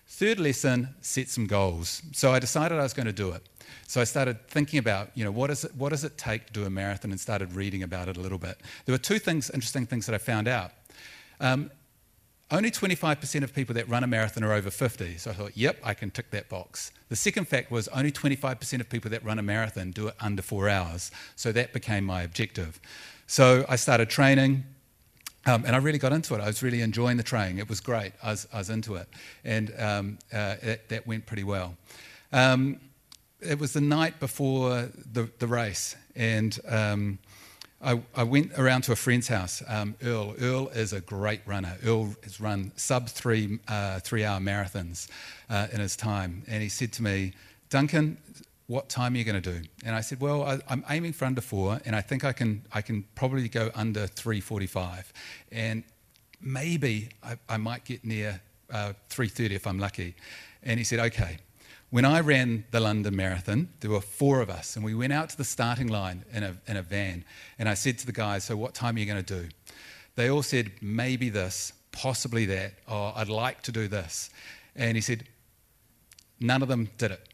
Third 0.09 0.41
lesson, 0.41 0.89
set 1.01 1.29
some 1.29 1.47
goals. 1.47 2.03
So 2.13 2.33
I 2.33 2.39
decided 2.39 2.79
I 2.79 2.83
was 2.83 2.93
going 2.93 3.07
to 3.07 3.13
do 3.13 3.31
it. 3.33 3.43
So 3.87 4.01
I 4.01 4.05
started 4.05 4.47
thinking 4.49 4.79
about, 4.79 5.11
you 5.15 5.25
know, 5.25 5.31
what, 5.31 5.51
is 5.51 5.65
it, 5.65 5.75
what 5.75 5.91
does 5.91 6.05
it 6.05 6.19
take 6.19 6.47
to 6.47 6.53
do 6.53 6.65
a 6.65 6.71
marathon 6.71 7.11
and 7.11 7.21
started 7.21 7.55
reading 7.55 7.83
about 7.83 8.09
it 8.09 8.17
a 8.17 8.21
little 8.21 8.39
bit. 8.39 8.59
There 8.85 8.93
were 8.93 8.99
two 8.99 9.19
things, 9.19 9.51
interesting 9.51 9.87
things 9.87 10.07
that 10.07 10.15
I 10.15 10.19
found 10.19 10.49
out. 10.49 10.73
Um, 11.41 11.71
only 12.51 12.71
25% 12.71 13.43
of 13.43 13.55
people 13.55 13.75
that 13.75 13.89
run 13.89 14.03
a 14.03 14.07
marathon 14.07 14.43
are 14.43 14.55
over 14.55 14.71
50. 14.71 15.19
So 15.19 15.31
I 15.31 15.35
thought, 15.35 15.57
yep, 15.57 15.79
I 15.85 15.93
can 15.93 16.11
tick 16.11 16.31
that 16.31 16.49
box. 16.49 16.93
The 17.11 17.17
second 17.17 17.47
fact 17.47 17.71
was 17.71 17.89
only 17.89 18.11
25% 18.11 18.81
of 18.81 18.89
people 18.89 19.11
that 19.11 19.23
run 19.23 19.39
a 19.39 19.43
marathon 19.43 19.91
do 19.91 20.09
it 20.09 20.15
under 20.21 20.41
four 20.41 20.69
hours. 20.69 21.11
So 21.37 21.53
that 21.53 21.75
became 21.75 22.05
my 22.05 22.23
objective. 22.23 22.81
So 23.27 23.67
I 23.69 23.77
started 23.77 24.09
training, 24.09 24.65
um, 25.45 25.65
and 25.67 25.77
I 25.77 25.79
really 25.79 25.99
got 25.99 26.13
into 26.15 26.35
it. 26.35 26.41
I 26.41 26.47
was 26.47 26.63
really 26.63 26.81
enjoying 26.81 27.19
the 27.19 27.23
training. 27.23 27.59
It 27.59 27.69
was 27.69 27.81
great. 27.81 28.13
I 28.23 28.31
was, 28.31 28.49
I 28.51 28.59
was 28.59 28.71
into 28.71 28.95
it. 28.95 29.09
And 29.45 29.75
um, 29.79 30.19
uh, 30.33 30.57
it, 30.63 30.89
that 30.89 31.07
went 31.07 31.27
pretty 31.27 31.45
well. 31.45 31.77
Um, 32.33 32.81
it 33.41 33.59
was 33.59 33.73
the 33.73 33.81
night 33.81 34.21
before 34.21 34.89
the, 35.13 35.31
the 35.39 35.47
race, 35.47 35.97
and 36.17 36.59
um, 36.69 37.19
I, 37.81 38.01
I, 38.15 38.25
went 38.25 38.59
around 38.59 38.83
to 38.83 38.93
a 38.93 38.97
friend's 38.97 39.29
house, 39.29 39.63
um, 39.69 39.95
Earl. 40.03 40.35
Earl 40.41 40.69
is 40.69 40.93
a 40.93 41.01
great 41.01 41.43
runner. 41.47 41.77
Earl 41.85 42.17
has 42.25 42.41
run 42.41 42.73
sub 42.75 43.09
three, 43.09 43.61
uh, 43.69 44.01
three 44.01 44.25
hour 44.25 44.41
marathons 44.41 45.09
uh, 45.49 45.69
in 45.73 45.79
his 45.79 45.95
time. 45.95 46.43
And 46.49 46.61
he 46.61 46.69
said 46.69 46.93
to 46.95 47.05
me, 47.05 47.35
Duncan, 47.71 48.19
what 48.67 48.89
time 48.89 49.15
are 49.15 49.17
you 49.17 49.25
going 49.25 49.41
to 49.41 49.53
do? 49.53 49.63
And 49.85 49.95
I 49.95 50.01
said, 50.01 50.21
well, 50.21 50.43
I, 50.43 50.59
am 50.73 50.85
aiming 50.91 51.13
for 51.13 51.25
under 51.25 51.41
four, 51.41 51.81
and 51.85 51.95
I 51.95 52.01
think 52.01 52.25
I 52.25 52.33
can, 52.33 52.65
I 52.73 52.83
can 52.83 53.05
probably 53.15 53.49
go 53.49 53.71
under 53.77 54.09
3.45. 54.09 55.05
And 55.53 55.85
maybe 56.41 57.11
I, 57.23 57.37
I 57.49 57.59
might 57.59 57.85
get 57.85 58.05
near 58.05 58.41
uh, 58.73 58.95
3.30 59.11 59.53
if 59.53 59.67
I'm 59.69 59.79
lucky. 59.79 60.17
And 60.65 60.79
he 60.79 60.85
said, 60.85 60.99
okay. 60.99 61.39
When 61.91 62.05
I 62.05 62.21
ran 62.21 62.65
the 62.71 62.81
London 62.81 63.17
Marathon, 63.17 63.71
there 63.81 63.91
were 63.91 64.03
four 64.03 64.43
of 64.43 64.51
us, 64.51 64.77
and 64.77 64.85
we 64.85 64.95
went 64.95 65.13
out 65.13 65.31
to 65.31 65.39
the 65.39 65.45
starting 65.45 65.89
line 65.89 66.23
in 66.33 66.43
a, 66.43 66.57
in 66.67 66.77
a 66.77 66.83
van. 66.83 67.25
And 67.59 67.67
I 67.67 67.73
said 67.73 67.99
to 67.99 68.07
the 68.07 68.13
guys, 68.13 68.45
So, 68.45 68.59
what 68.59 68.75
time 68.75 68.97
are 68.97 68.99
you 68.99 69.07
going 69.07 69.25
to 69.25 69.43
do? 69.43 69.49
They 70.15 70.29
all 70.29 70.43
said, 70.43 70.71
Maybe 70.83 71.31
this, 71.31 71.73
possibly 71.91 72.45
that, 72.47 72.75
or 72.87 73.15
I'd 73.17 73.31
like 73.31 73.63
to 73.63 73.73
do 73.73 73.89
this. 73.89 74.29
And 74.77 74.99
he 74.99 75.01
said, 75.01 75.25
None 76.41 76.61
of 76.61 76.69
them 76.69 76.91
did 76.99 77.11
it. 77.11 77.27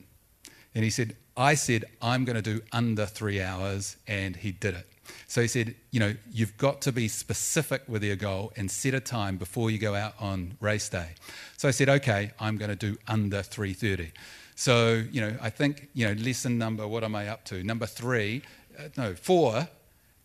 And 0.73 0.85
he 0.85 0.91
said, 0.91 1.17
I 1.37 1.55
said, 1.55 1.87
I'm 2.01 2.25
going 2.25 2.37
to 2.37 2.43
do 2.43 2.61
under 2.71 3.07
three 3.07 3.43
hours, 3.43 3.97
and 4.07 4.37
he 4.37 4.53
did 4.53 4.75
it. 4.75 4.87
So 5.27 5.43
he 5.43 5.49
said, 5.49 5.75
you 5.91 6.01
know, 6.01 6.15
you've 6.31 6.57
got 6.57 6.81
to 6.83 6.93
be 6.93 7.09
specific 7.09 7.83
with 7.89 8.03
your 8.03 8.17
goal 8.17 8.53
and 8.57 8.71
set 8.71 8.95
a 8.95 9.01
time 9.01 9.37
before 9.37 9.71
you 9.71 9.79
go 9.79 9.95
out 9.95 10.15
on 10.19 10.57
race 10.61 10.89
day. 10.89 11.11
So 11.57 11.69
I 11.69 11.73
said, 11.73 11.89
okay, 11.89 12.31
I'm 12.41 12.57
going 12.57 12.71
to 12.71 12.77
do 12.77 12.97
under 13.07 13.39
3:30. 13.39 14.13
So, 14.57 15.03
you 15.11 15.21
know, 15.21 15.37
I 15.41 15.51
think, 15.51 15.89
you 15.95 16.07
know, 16.07 16.13
lesson 16.23 16.59
number, 16.59 16.87
what 16.87 17.03
am 17.03 17.15
I 17.15 17.29
up 17.29 17.45
to? 17.47 17.63
Number 17.65 17.87
three 17.87 18.43
uh, 18.79 18.89
no, 18.97 19.15
four, 19.15 19.69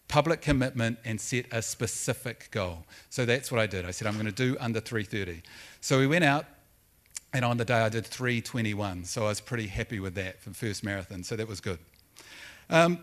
public 0.07 0.41
commitment 0.41 0.97
and 1.05 1.19
set 1.19 1.45
a 1.51 1.61
specific 1.61 2.49
goal. 2.51 2.85
So 3.09 3.25
that's 3.25 3.51
what 3.51 3.59
I 3.61 3.67
did. 3.67 3.85
I 3.85 3.91
said, 3.91 4.07
I'm 4.07 4.15
going 4.15 4.25
to 4.25 4.31
do 4.31 4.57
under 4.59 4.79
330. 4.79 5.43
So 5.81 5.99
we 5.99 6.07
went 6.07 6.23
out, 6.23 6.45
and 7.33 7.45
on 7.45 7.57
the 7.57 7.65
day 7.65 7.79
I 7.79 7.89
did 7.89 8.05
321. 8.05 9.05
So 9.05 9.25
I 9.25 9.29
was 9.29 9.39
pretty 9.39 9.67
happy 9.67 9.99
with 9.99 10.15
that 10.15 10.41
for 10.41 10.49
the 10.49 10.55
first 10.55 10.83
marathon. 10.83 11.23
So 11.23 11.35
that 11.35 11.47
was 11.47 11.59
good. 11.59 11.79
Um, 12.69 12.99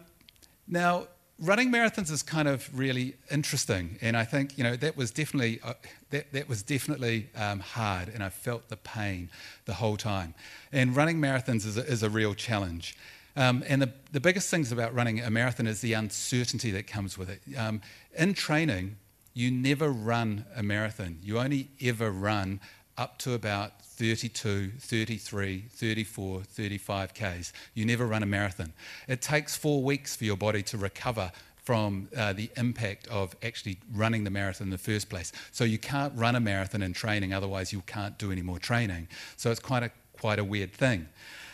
now, 0.67 1.07
running 1.39 1.71
marathons 1.71 2.11
is 2.11 2.23
kind 2.23 2.49
of 2.49 2.69
really 2.77 3.15
interesting, 3.31 3.99
and 4.01 4.17
I 4.17 4.25
think 4.25 4.57
you 4.57 4.65
know 4.65 4.77
that 4.77 4.97
was 4.97 5.11
definitely 5.11 5.61
uh, 5.63 5.75
that, 6.11 6.33
that 6.33 6.49
was 6.49 6.63
definitely 6.63 7.29
um, 7.37 7.61
hard, 7.61 8.09
and 8.09 8.23
I 8.23 8.29
felt 8.29 8.69
the 8.69 8.77
pain 8.77 9.31
the 9.65 9.75
whole 9.75 9.97
time. 9.97 10.35
And 10.73 10.97
running 10.97 11.19
marathons 11.19 11.67
is 11.67 11.77
a, 11.77 11.87
is 11.87 12.03
a 12.03 12.11
real 12.11 12.35
challenge. 12.35 12.97
Um, 13.39 13.63
and 13.69 13.83
the, 13.83 13.93
the 14.13 14.21
biggest 14.21 14.51
things 14.51 14.73
about 14.73 14.95
running 14.95 15.21
a 15.21 15.29
marathon 15.29 15.67
is 15.67 15.83
the 15.83 15.93
uncertainty 15.93 16.71
that 16.71 16.87
comes 16.87 17.19
with 17.19 17.29
it. 17.29 17.43
Um, 17.59 17.83
in 18.17 18.33
training, 18.33 18.97
you 19.35 19.51
never 19.51 19.91
run 19.91 20.47
a 20.57 20.63
marathon. 20.63 21.19
You 21.23 21.39
only 21.39 21.69
ever 21.83 22.11
run 22.11 22.61
up 22.99 23.19
to 23.19 23.35
about 23.35 23.83
32, 23.83 24.73
33, 24.79 25.65
34, 25.71 26.43
35 26.43 27.15
Ks. 27.15 27.53
You 27.75 27.87
never 27.87 28.07
run 28.07 28.23
a 28.23 28.27
marathon. 28.27 28.73
It 29.09 29.23
takes 29.23 29.57
four 29.57 29.83
weeks 29.83 30.15
for 30.17 30.25
your 30.25 30.37
body 30.37 30.63
to 30.65 30.79
recover 30.79 31.33
from 31.67 32.09
uh, 32.17 32.33
the 32.33 32.49
impact 32.57 33.09
of 33.09 33.35
actually 33.43 33.79
running 33.93 34.23
the 34.23 34.31
marathon 34.31 34.69
in 34.69 34.71
the 34.71 34.79
first 34.79 35.09
place. 35.09 35.33
So 35.51 35.65
you 35.65 35.79
can't 35.79 36.13
run 36.17 36.37
a 36.37 36.41
marathon 36.41 36.81
in 36.81 36.93
training, 36.93 37.35
otherwise 37.35 37.73
you 37.73 37.83
can't 37.87 38.17
do 38.19 38.31
any 38.31 38.43
more 38.43 38.59
training. 38.59 39.09
So 39.37 39.51
it's 39.51 39.61
quite 39.61 39.83
a, 39.83 39.91
quite 40.13 40.39
a 40.39 40.45
weird 40.45 40.73
thing. 40.73 41.09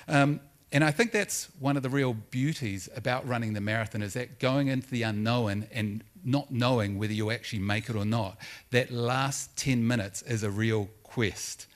Um, 0.09 0.41
and 0.71 0.83
I 0.83 0.91
think 0.91 1.13
that's 1.13 1.49
one 1.61 1.77
of 1.77 1.83
the 1.83 1.91
real 1.91 2.15
beauties 2.15 2.89
about 2.97 3.27
running 3.27 3.53
the 3.53 3.61
marathon 3.61 4.03
is 4.03 4.15
that 4.15 4.39
going 4.39 4.69
into 4.69 4.89
the 4.91 5.03
unknown 5.03 5.67
and 5.73 6.03
not 6.25 6.51
knowing 6.51 6.99
whether 6.99 7.13
you 7.13 7.31
actually 7.31 7.59
make 7.59 7.89
it 7.89 7.97
or 7.97 8.05
not, 8.05 8.39
that 8.71 8.91
last 8.91 9.57
10 9.57 9.87
minutes 9.87 10.23
is 10.23 10.43
a 10.43 10.51
real 10.51 10.89
quest. 11.13 11.67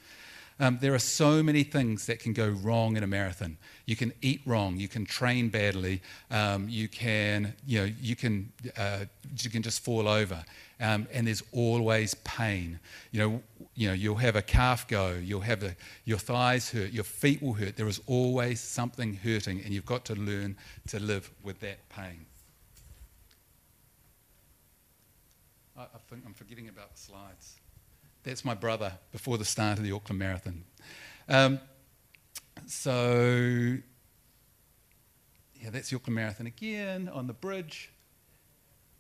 Um, 0.59 0.79
there 0.81 0.95
are 0.95 0.99
so 0.99 1.43
many 1.43 1.65
things 1.65 2.07
that 2.07 2.19
can 2.19 2.33
go 2.33 2.49
wrong 2.49 2.97
in 2.97 3.03
a 3.03 3.07
marathon. 3.07 3.59
You 3.85 3.95
can 3.95 4.13
eat 4.23 4.41
wrong. 4.47 4.79
You 4.79 4.89
can 4.89 5.05
train 5.05 5.51
badly. 5.51 6.01
Um, 6.31 6.67
you 6.69 6.89
can, 6.89 7.53
you 7.67 7.81
know, 7.81 7.93
you 8.01 8.17
can, 8.17 8.51
uh, 8.77 9.05
you 9.39 9.51
can 9.51 9.63
just 9.63 9.85
fall 9.85 10.09
over. 10.09 10.43
Um, 10.81 11.07
and 11.13 11.27
there's 11.27 11.43
always 11.53 12.15
pain. 12.15 12.79
You 13.13 13.21
know, 13.21 13.43
you 13.75 13.89
know, 13.89 13.95
you'll 13.95 14.17
have 14.17 14.37
a 14.37 14.43
calf 14.43 14.89
go. 14.89 15.15
You'll 15.23 15.41
have 15.43 15.63
a, 15.63 15.77
your 16.07 16.19
thighs 16.19 16.71
hurt. 16.71 16.91
Your 16.91 17.05
feet 17.05 17.43
will 17.43 17.55
hurt. 17.55 17.77
There 17.77 17.89
is 17.89 18.01
always 18.07 18.61
something 18.61 19.15
hurting, 19.15 19.61
and 19.63 19.75
you've 19.75 19.87
got 19.87 20.07
to 20.07 20.15
learn 20.15 20.57
to 20.89 20.99
live 20.99 21.31
with 21.43 21.61
that 21.61 21.87
pain. 21.91 22.25
I, 25.77 25.83
I 25.83 25.99
think 26.09 26.23
I'm 26.27 26.35
forgetting 26.35 26.69
about 26.69 26.95
the 26.95 26.99
slides. 26.99 27.56
That's 28.27 28.45
my 28.45 28.55
brother 28.55 28.93
before 29.13 29.39
the 29.39 29.45
start 29.45 29.79
of 29.79 29.85
the 29.85 29.93
Auckland 29.93 30.19
Marathon. 30.19 30.65
Um, 31.29 31.61
so, 32.67 33.77
yeah, 35.61 35.71
that's 35.71 35.91
the 35.91 35.97
Auckland 35.97 36.17
Marathon 36.17 36.49
again 36.49 37.09
on 37.09 37.29
the 37.29 37.33
bridge. 37.33 37.93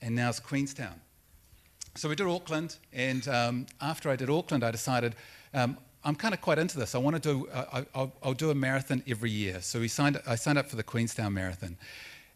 And 0.00 0.14
now 0.14 0.28
it's 0.28 0.38
Queenstown. 0.38 1.00
So 1.96 2.08
we 2.08 2.14
did 2.14 2.28
Auckland, 2.28 2.76
and 2.92 3.26
um, 3.26 3.66
after 3.80 4.10
I 4.10 4.14
did 4.14 4.30
Auckland, 4.30 4.62
I 4.62 4.70
decided 4.70 5.16
um, 5.52 5.76
I'm 6.04 6.14
kind 6.14 6.32
of 6.32 6.40
quite 6.40 6.60
into 6.60 6.78
this. 6.78 6.94
I 6.94 6.98
want 6.98 7.20
to 7.20 7.34
do, 7.34 7.48
uh, 7.48 7.82
I, 7.96 8.08
will 8.24 8.34
do 8.34 8.50
a 8.50 8.54
marathon 8.54 9.02
every 9.08 9.32
year. 9.32 9.60
So 9.60 9.80
we 9.80 9.88
signed, 9.88 10.20
I 10.24 10.36
signed 10.36 10.56
up 10.56 10.70
for 10.70 10.76
the 10.76 10.84
Queenstown 10.84 11.34
Marathon. 11.34 11.78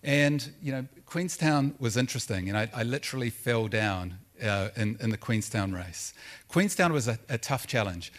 And, 0.03 0.53
you 0.61 0.73
know, 0.73 0.87
Queenstown 1.07 1.77
was 1.79 1.97
interesting, 1.97 2.49
and 2.49 2.59
I, 2.59 2.69
I 2.75 2.83
literally 2.83 3.31
fell 3.31 3.69
down 3.69 4.19
uh, 4.43 4.69
in, 4.77 4.97
in, 5.01 5.11
the 5.11 5.17
Queenstown 5.17 5.73
race. 5.73 6.13
Queenstown 6.49 6.93
was 6.93 7.09
a, 7.09 7.19
a 7.29 7.39
tough 7.39 7.67
challenge. 7.67 8.13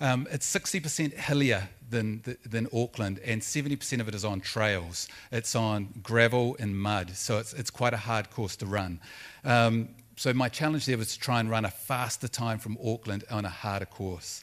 Um, 0.00 0.28
it's 0.30 0.52
60% 0.52 1.12
hillier 1.14 1.68
than, 1.90 2.22
than 2.44 2.68
Auckland, 2.72 3.18
and 3.24 3.42
70% 3.42 4.00
of 4.00 4.08
it 4.08 4.14
is 4.14 4.24
on 4.24 4.40
trails. 4.40 5.08
It's 5.32 5.54
on 5.54 5.88
gravel 6.02 6.56
and 6.60 6.78
mud, 6.78 7.16
so 7.16 7.38
it's, 7.38 7.52
it's 7.52 7.70
quite 7.70 7.94
a 7.94 7.98
hard 7.98 8.30
course 8.30 8.56
to 8.56 8.66
run. 8.66 9.00
Um, 9.44 9.88
so 10.16 10.32
my 10.32 10.48
challenge 10.48 10.86
there 10.86 10.98
was 10.98 11.14
to 11.14 11.20
try 11.20 11.40
and 11.40 11.50
run 11.50 11.64
a 11.64 11.70
faster 11.70 12.28
time 12.28 12.58
from 12.58 12.76
Auckland 12.84 13.24
on 13.30 13.44
a 13.44 13.48
harder 13.48 13.86
course. 13.86 14.42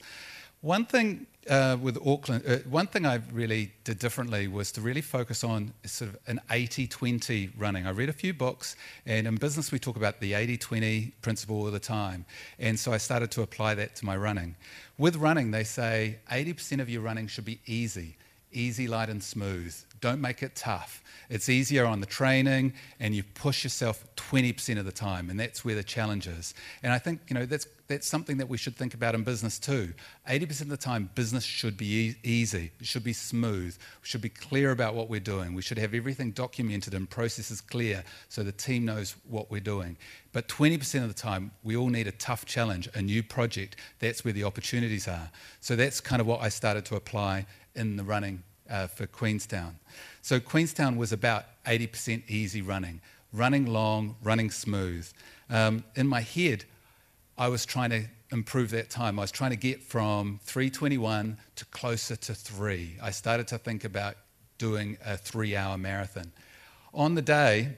One 0.62 0.86
thing 0.86 1.28
uh, 1.50 1.78
with 1.82 1.98
Auckland, 2.06 2.44
uh, 2.48 2.58
one 2.70 2.88
thing 2.88 3.06
I 3.06 3.22
really 3.32 3.72
did 3.84 4.00
differently 4.00 4.48
was 4.48 4.72
to 4.74 4.82
really 4.82 5.02
focus 5.02 5.44
on 5.44 5.74
sort 5.86 6.12
of 6.12 6.18
an 6.28 6.40
80 6.50 6.88
20 6.88 7.52
running. 7.58 7.86
I 7.86 7.92
read 7.92 8.10
a 8.10 8.14
few 8.14 8.34
books, 8.34 8.76
and 9.06 9.28
in 9.28 9.36
business, 9.36 9.72
we 9.72 9.80
talk 9.80 9.96
about 9.96 10.20
the 10.20 10.34
80 10.34 10.58
20 10.58 11.12
principle 11.22 11.58
all 11.58 11.72
the 11.72 11.80
time. 11.80 12.26
And 12.60 12.80
so 12.80 12.92
I 12.92 12.98
started 12.98 13.32
to 13.32 13.42
apply 13.42 13.76
that 13.76 13.96
to 13.98 14.06
my 14.06 14.18
running. 14.18 14.56
With 14.98 15.18
running, 15.18 15.52
they 15.52 15.64
say 15.64 16.18
80% 16.32 16.80
of 16.80 16.90
your 16.90 17.02
running 17.02 17.28
should 17.28 17.46
be 17.46 17.60
easy, 17.66 18.16
easy, 18.56 18.88
light, 18.88 19.10
and 19.10 19.24
smooth. 19.24 19.76
Don't 20.02 20.22
make 20.22 20.44
it 20.44 20.56
tough. 20.56 21.04
It's 21.30 21.50
easier 21.50 21.86
on 21.86 22.00
the 22.00 22.06
training, 22.06 22.74
and 23.00 23.16
you 23.16 23.24
push 23.24 23.64
yourself 23.64 24.06
20% 24.16 24.78
of 24.78 24.86
the 24.86 24.92
time, 24.92 25.30
and 25.30 25.40
that's 25.40 25.66
where 25.66 25.76
the 25.76 25.84
challenge 25.84 26.28
is. 26.28 26.54
And 26.84 26.94
I 26.94 27.00
think 27.00 27.22
you 27.28 27.34
know 27.34 27.46
that's 27.46 27.68
that's 27.88 28.08
something 28.08 28.38
that 28.38 28.50
we 28.50 28.58
should 28.58 28.76
think 28.76 28.94
about 28.94 29.14
in 29.14 29.24
business 29.24 29.60
too. 29.60 29.94
80% 30.28 30.62
of 30.62 30.70
the 30.70 30.78
time, 30.78 31.10
business 31.14 31.44
should 31.44 31.78
be 31.78 31.86
e- 31.86 32.16
easy. 32.24 32.72
It 32.80 32.88
should 32.88 33.04
be 33.04 33.14
smooth. 33.14 33.78
We 34.02 34.08
should 34.08 34.22
be 34.22 34.30
clear 34.30 34.72
about 34.72 34.96
what 34.96 35.10
we're 35.10 35.20
doing. 35.20 35.54
We 35.54 35.62
should 35.62 35.78
have 35.78 35.94
everything 35.94 36.32
documented 36.32 36.96
and 36.96 37.08
processes 37.08 37.62
clear 37.62 38.04
so 38.28 38.42
the 38.42 38.52
team 38.52 38.86
knows 38.86 39.16
what 39.30 39.52
we're 39.52 39.60
doing. 39.60 39.98
But 40.34 40.48
20% 40.48 41.04
of 41.04 41.08
the 41.08 41.14
time, 41.14 41.52
we 41.64 41.78
all 41.78 41.90
need 41.90 42.08
a 42.08 42.12
tough 42.12 42.46
challenge, 42.46 42.90
a 42.96 43.02
new 43.02 43.22
project. 43.22 43.76
That's 44.00 44.26
where 44.26 44.34
the 44.34 44.44
opportunities 44.44 45.08
are. 45.08 45.30
So 45.62 45.76
that's 45.76 46.02
kind 46.02 46.20
of 46.20 46.28
what 46.28 46.42
I 46.42 46.50
started 46.50 46.86
to 46.86 46.96
apply 46.96 47.46
in 47.76 47.98
the 47.98 48.04
running 48.04 48.44
uh, 48.70 48.88
for 48.88 49.06
Queenstown. 49.06 49.78
So 50.22 50.40
Queenstown 50.40 50.98
was 50.98 51.12
about 51.12 51.46
80% 51.66 52.30
easy 52.30 52.62
running, 52.62 53.02
running 53.32 53.66
long, 53.66 54.16
running 54.24 54.52
smooth. 54.52 55.12
Um, 55.50 55.84
in 55.96 56.08
my 56.08 56.22
head, 56.22 56.66
I 57.38 57.50
was 57.50 57.66
trying 57.66 57.90
to 57.92 58.06
improve 58.32 58.72
that 58.72 58.90
time. 58.90 59.20
I 59.20 59.24
was 59.24 59.32
trying 59.32 59.52
to 59.52 59.58
get 59.58 59.84
from 59.84 60.40
321 60.44 61.38
to 61.56 61.66
closer 61.66 62.16
to 62.16 62.34
three. 62.34 62.98
I 63.02 63.12
started 63.12 63.48
to 63.50 63.58
think 63.58 63.84
about 63.84 64.16
doing 64.58 64.98
a 65.06 65.18
three 65.18 65.56
hour 65.56 65.78
marathon. 65.78 66.32
On 66.94 67.16
the 67.16 67.22
day, 67.22 67.78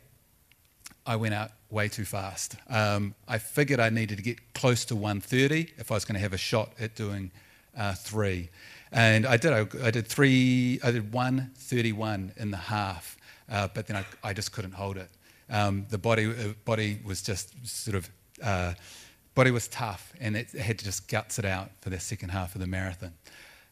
I 1.05 1.15
went 1.15 1.33
out 1.33 1.51
way 1.69 1.87
too 1.87 2.05
fast. 2.05 2.55
Um, 2.69 3.15
I 3.27 3.39
figured 3.39 3.79
I 3.79 3.89
needed 3.89 4.17
to 4.17 4.23
get 4.23 4.53
close 4.53 4.85
to 4.85 4.95
130 4.95 5.73
if 5.77 5.91
I 5.91 5.95
was 5.95 6.05
going 6.05 6.15
to 6.15 6.21
have 6.21 6.33
a 6.33 6.37
shot 6.37 6.71
at 6.79 6.95
doing 6.95 7.31
uh, 7.77 7.93
three. 7.93 8.49
And 8.91 9.25
I 9.25 9.37
did. 9.37 9.53
I, 9.53 9.67
I, 9.83 9.91
did 9.91 10.07
three. 10.07 10.79
I 10.83 10.91
did 10.91 11.11
one 11.11 11.51
thirty-one 11.55 12.33
in 12.37 12.51
the 12.51 12.57
half, 12.57 13.17
uh, 13.51 13.67
but 13.73 13.87
then 13.87 13.97
I, 13.97 14.05
I, 14.23 14.33
just 14.33 14.51
couldn't 14.51 14.73
hold 14.73 14.97
it. 14.97 15.09
Um, 15.49 15.85
the 15.89 15.97
body 15.97 16.27
uh, 16.27 16.53
body 16.63 16.99
was 17.03 17.21
just 17.21 17.53
sort 17.67 17.97
of 17.97 18.09
uh, 18.41 18.73
body 19.35 19.51
was 19.51 19.67
tough, 19.67 20.13
and 20.21 20.37
it, 20.37 20.51
had 20.51 20.79
to 20.79 20.85
just 20.85 21.07
guts 21.09 21.37
it 21.37 21.45
out 21.45 21.71
for 21.81 21.89
the 21.89 21.99
second 21.99 22.29
half 22.29 22.55
of 22.55 22.61
the 22.61 22.67
marathon. 22.67 23.13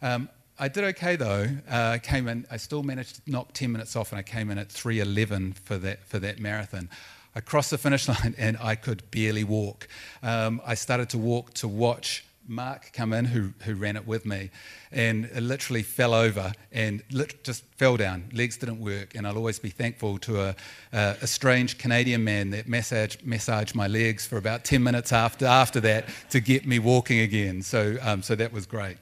Um, 0.01 0.29
I 0.59 0.67
did 0.67 0.83
okay 0.83 1.15
though. 1.15 1.47
Uh, 1.69 1.91
I 1.93 1.99
came 1.99 2.27
in. 2.27 2.45
I 2.51 2.57
still 2.57 2.83
managed 2.83 3.23
to 3.25 3.31
knock 3.31 3.53
ten 3.53 3.71
minutes 3.71 3.95
off, 3.95 4.11
and 4.11 4.19
I 4.19 4.23
came 4.23 4.49
in 4.49 4.57
at 4.57 4.69
three 4.69 4.99
eleven 4.99 5.53
for 5.53 5.77
that 5.77 6.05
for 6.05 6.19
that 6.19 6.39
marathon. 6.39 6.89
I 7.35 7.41
crossed 7.41 7.71
the 7.71 7.77
finish 7.77 8.07
line, 8.09 8.35
and 8.37 8.57
I 8.61 8.75
could 8.75 9.09
barely 9.11 9.43
walk. 9.43 9.87
Um, 10.23 10.61
I 10.65 10.75
started 10.75 11.09
to 11.09 11.17
walk 11.17 11.53
to 11.55 11.67
watch 11.67 12.25
Mark 12.47 12.91
come 12.93 13.13
in, 13.13 13.25
who, 13.25 13.51
who 13.63 13.75
ran 13.75 13.95
it 13.95 14.07
with 14.07 14.25
me, 14.25 14.51
and 14.91 15.29
literally 15.35 15.83
fell 15.83 16.13
over 16.13 16.53
and 16.71 17.01
lit, 17.11 17.43
just 17.43 17.63
fell 17.77 17.97
down. 17.97 18.29
Legs 18.33 18.57
didn't 18.57 18.79
work, 18.79 19.15
and 19.15 19.27
I'll 19.27 19.37
always 19.37 19.59
be 19.59 19.69
thankful 19.69 20.17
to 20.19 20.41
a, 20.41 20.55
a, 20.93 21.15
a 21.21 21.27
strange 21.27 21.77
Canadian 21.77 22.23
man 22.23 22.51
that 22.51 22.67
massage, 22.67 23.17
massaged 23.23 23.75
my 23.75 23.87
legs 23.87 24.25
for 24.27 24.37
about 24.37 24.63
10 24.63 24.83
minutes 24.83 25.11
after, 25.11 25.45
after 25.45 25.79
that 25.81 26.05
to 26.29 26.39
get 26.39 26.67
me 26.67 26.79
walking 26.79 27.19
again. 27.19 27.61
So, 27.61 27.97
um, 28.01 28.21
so 28.21 28.35
that 28.35 28.53
was 28.53 28.65
great. 28.65 28.97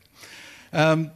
Um, 0.72 1.12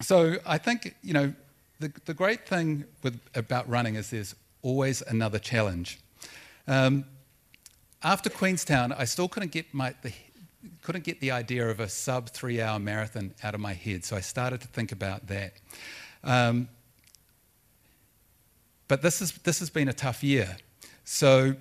so 0.00 0.36
I 0.46 0.58
think, 0.58 0.94
you 1.02 1.12
know, 1.12 1.32
the, 1.80 1.92
the 2.04 2.14
great 2.14 2.46
thing 2.48 2.84
with, 3.02 3.20
about 3.34 3.68
running 3.68 3.94
is 3.94 4.10
there's 4.10 4.34
always 4.62 5.02
another 5.02 5.38
challenge. 5.38 6.00
Um, 6.66 7.04
after 8.02 8.30
Queenstown, 8.30 8.92
I 8.92 9.04
still 9.04 9.28
couldn't 9.28 9.52
get 9.52 9.72
my, 9.72 9.94
the, 10.02 10.12
couldn't 10.82 11.04
get 11.04 11.20
the 11.20 11.30
idea 11.30 11.68
of 11.68 11.80
a 11.80 11.88
sub 11.88 12.30
three 12.30 12.60
hour 12.60 12.78
marathon 12.78 13.34
out 13.42 13.54
of 13.54 13.60
my 13.60 13.74
head, 13.74 14.04
so 14.04 14.16
I 14.16 14.20
started 14.20 14.60
to 14.62 14.68
think 14.68 14.92
about 14.92 15.26
that. 15.28 15.54
Um, 16.24 16.68
but 18.88 19.02
this, 19.02 19.20
is, 19.20 19.32
this 19.32 19.58
has 19.60 19.70
been 19.70 19.88
a 19.88 19.92
tough 19.92 20.24
year. 20.24 20.56
So, 21.04 21.54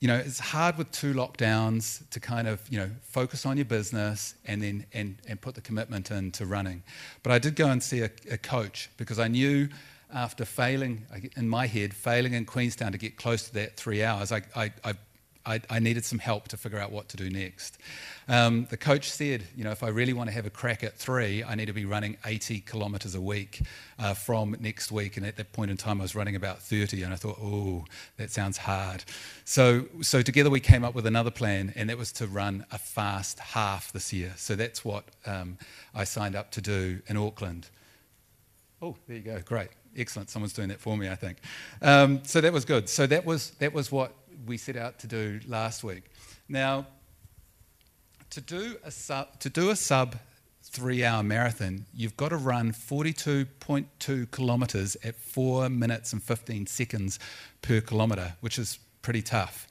you 0.00 0.08
know, 0.08 0.16
it's 0.16 0.38
hard 0.38 0.78
with 0.78 0.90
two 0.92 1.14
lockdowns 1.14 2.08
to 2.10 2.20
kind 2.20 2.46
of, 2.46 2.60
you 2.70 2.78
know, 2.78 2.90
focus 3.02 3.44
on 3.44 3.56
your 3.56 3.64
business 3.64 4.34
and 4.44 4.62
then 4.62 4.86
and, 4.92 5.16
and 5.28 5.40
put 5.40 5.54
the 5.54 5.60
commitment 5.60 6.10
into 6.10 6.46
running. 6.46 6.82
But 7.22 7.32
I 7.32 7.38
did 7.38 7.56
go 7.56 7.68
and 7.68 7.82
see 7.82 8.02
a, 8.02 8.10
a 8.30 8.38
coach 8.38 8.90
because 8.96 9.18
I 9.18 9.28
knew 9.28 9.68
after 10.14 10.44
failing, 10.44 11.06
in 11.36 11.48
my 11.48 11.66
head, 11.66 11.92
failing 11.92 12.34
in 12.34 12.44
Queenstown 12.44 12.92
to 12.92 12.98
get 12.98 13.16
close 13.16 13.48
to 13.48 13.54
that 13.54 13.76
three 13.76 14.04
hours, 14.04 14.30
I, 14.30 14.42
I, 14.54 14.72
I 14.84 14.94
I, 15.46 15.60
I, 15.70 15.78
needed 15.78 16.04
some 16.04 16.18
help 16.18 16.48
to 16.48 16.56
figure 16.56 16.78
out 16.78 16.90
what 16.90 17.08
to 17.10 17.16
do 17.16 17.30
next. 17.30 17.78
Um, 18.28 18.66
the 18.68 18.76
coach 18.76 19.10
said, 19.10 19.44
you 19.56 19.62
know, 19.62 19.70
if 19.70 19.82
I 19.82 19.88
really 19.88 20.12
want 20.12 20.28
to 20.28 20.34
have 20.34 20.46
a 20.46 20.50
crack 20.50 20.82
at 20.82 20.96
three, 20.96 21.44
I 21.44 21.54
need 21.54 21.66
to 21.66 21.72
be 21.72 21.84
running 21.84 22.16
80 22.24 22.60
kilometres 22.60 23.14
a 23.14 23.20
week 23.20 23.62
uh, 23.98 24.14
from 24.14 24.56
next 24.58 24.90
week. 24.90 25.16
And 25.16 25.24
at 25.24 25.36
that 25.36 25.52
point 25.52 25.70
in 25.70 25.76
time, 25.76 26.00
I 26.00 26.02
was 26.02 26.14
running 26.16 26.34
about 26.34 26.60
30, 26.60 27.02
and 27.02 27.12
I 27.12 27.16
thought, 27.16 27.38
oh, 27.40 27.84
that 28.16 28.30
sounds 28.30 28.58
hard. 28.58 29.04
So, 29.44 29.86
so 30.02 30.22
together 30.22 30.50
we 30.50 30.60
came 30.60 30.84
up 30.84 30.94
with 30.94 31.06
another 31.06 31.30
plan, 31.30 31.72
and 31.76 31.88
that 31.88 31.98
was 31.98 32.12
to 32.12 32.26
run 32.26 32.66
a 32.72 32.78
fast 32.78 33.38
half 33.38 33.92
this 33.92 34.12
year. 34.12 34.32
So 34.36 34.56
that's 34.56 34.84
what 34.84 35.04
um, 35.24 35.58
I 35.94 36.04
signed 36.04 36.34
up 36.34 36.50
to 36.52 36.60
do 36.60 37.00
in 37.06 37.16
Auckland. 37.16 37.68
Oh, 38.82 38.96
there 39.06 39.16
you 39.16 39.22
go. 39.22 39.40
Great. 39.44 39.68
Excellent. 39.96 40.28
Someone's 40.28 40.52
doing 40.52 40.68
that 40.68 40.80
for 40.80 40.96
me, 40.96 41.08
I 41.08 41.14
think. 41.14 41.38
Um, 41.80 42.20
so 42.24 42.40
that 42.40 42.52
was 42.52 42.64
good. 42.64 42.88
So 42.88 43.06
that 43.06 43.24
was, 43.24 43.50
that 43.52 43.72
was 43.72 43.90
what 43.90 44.12
we 44.44 44.56
set 44.56 44.76
out 44.76 44.98
to 45.00 45.06
do 45.06 45.40
last 45.46 45.82
week. 45.84 46.04
Now, 46.48 46.86
to 48.30 48.40
do 48.40 48.76
a 48.84 48.90
sub, 48.90 49.38
to 49.40 49.48
do 49.48 49.70
a 49.70 49.76
sub 49.76 50.16
three 50.62 51.04
hour 51.04 51.22
marathon, 51.22 51.86
you've 51.94 52.16
got 52.16 52.30
to 52.30 52.36
run 52.36 52.72
42.2 52.72 54.30
kilometres 54.30 54.96
at 55.04 55.14
4 55.14 55.68
minutes 55.68 56.12
and 56.12 56.22
15 56.22 56.66
seconds 56.66 57.18
per 57.62 57.80
kilometre, 57.80 58.34
which 58.40 58.58
is 58.58 58.78
pretty 59.02 59.22
tough. 59.22 59.66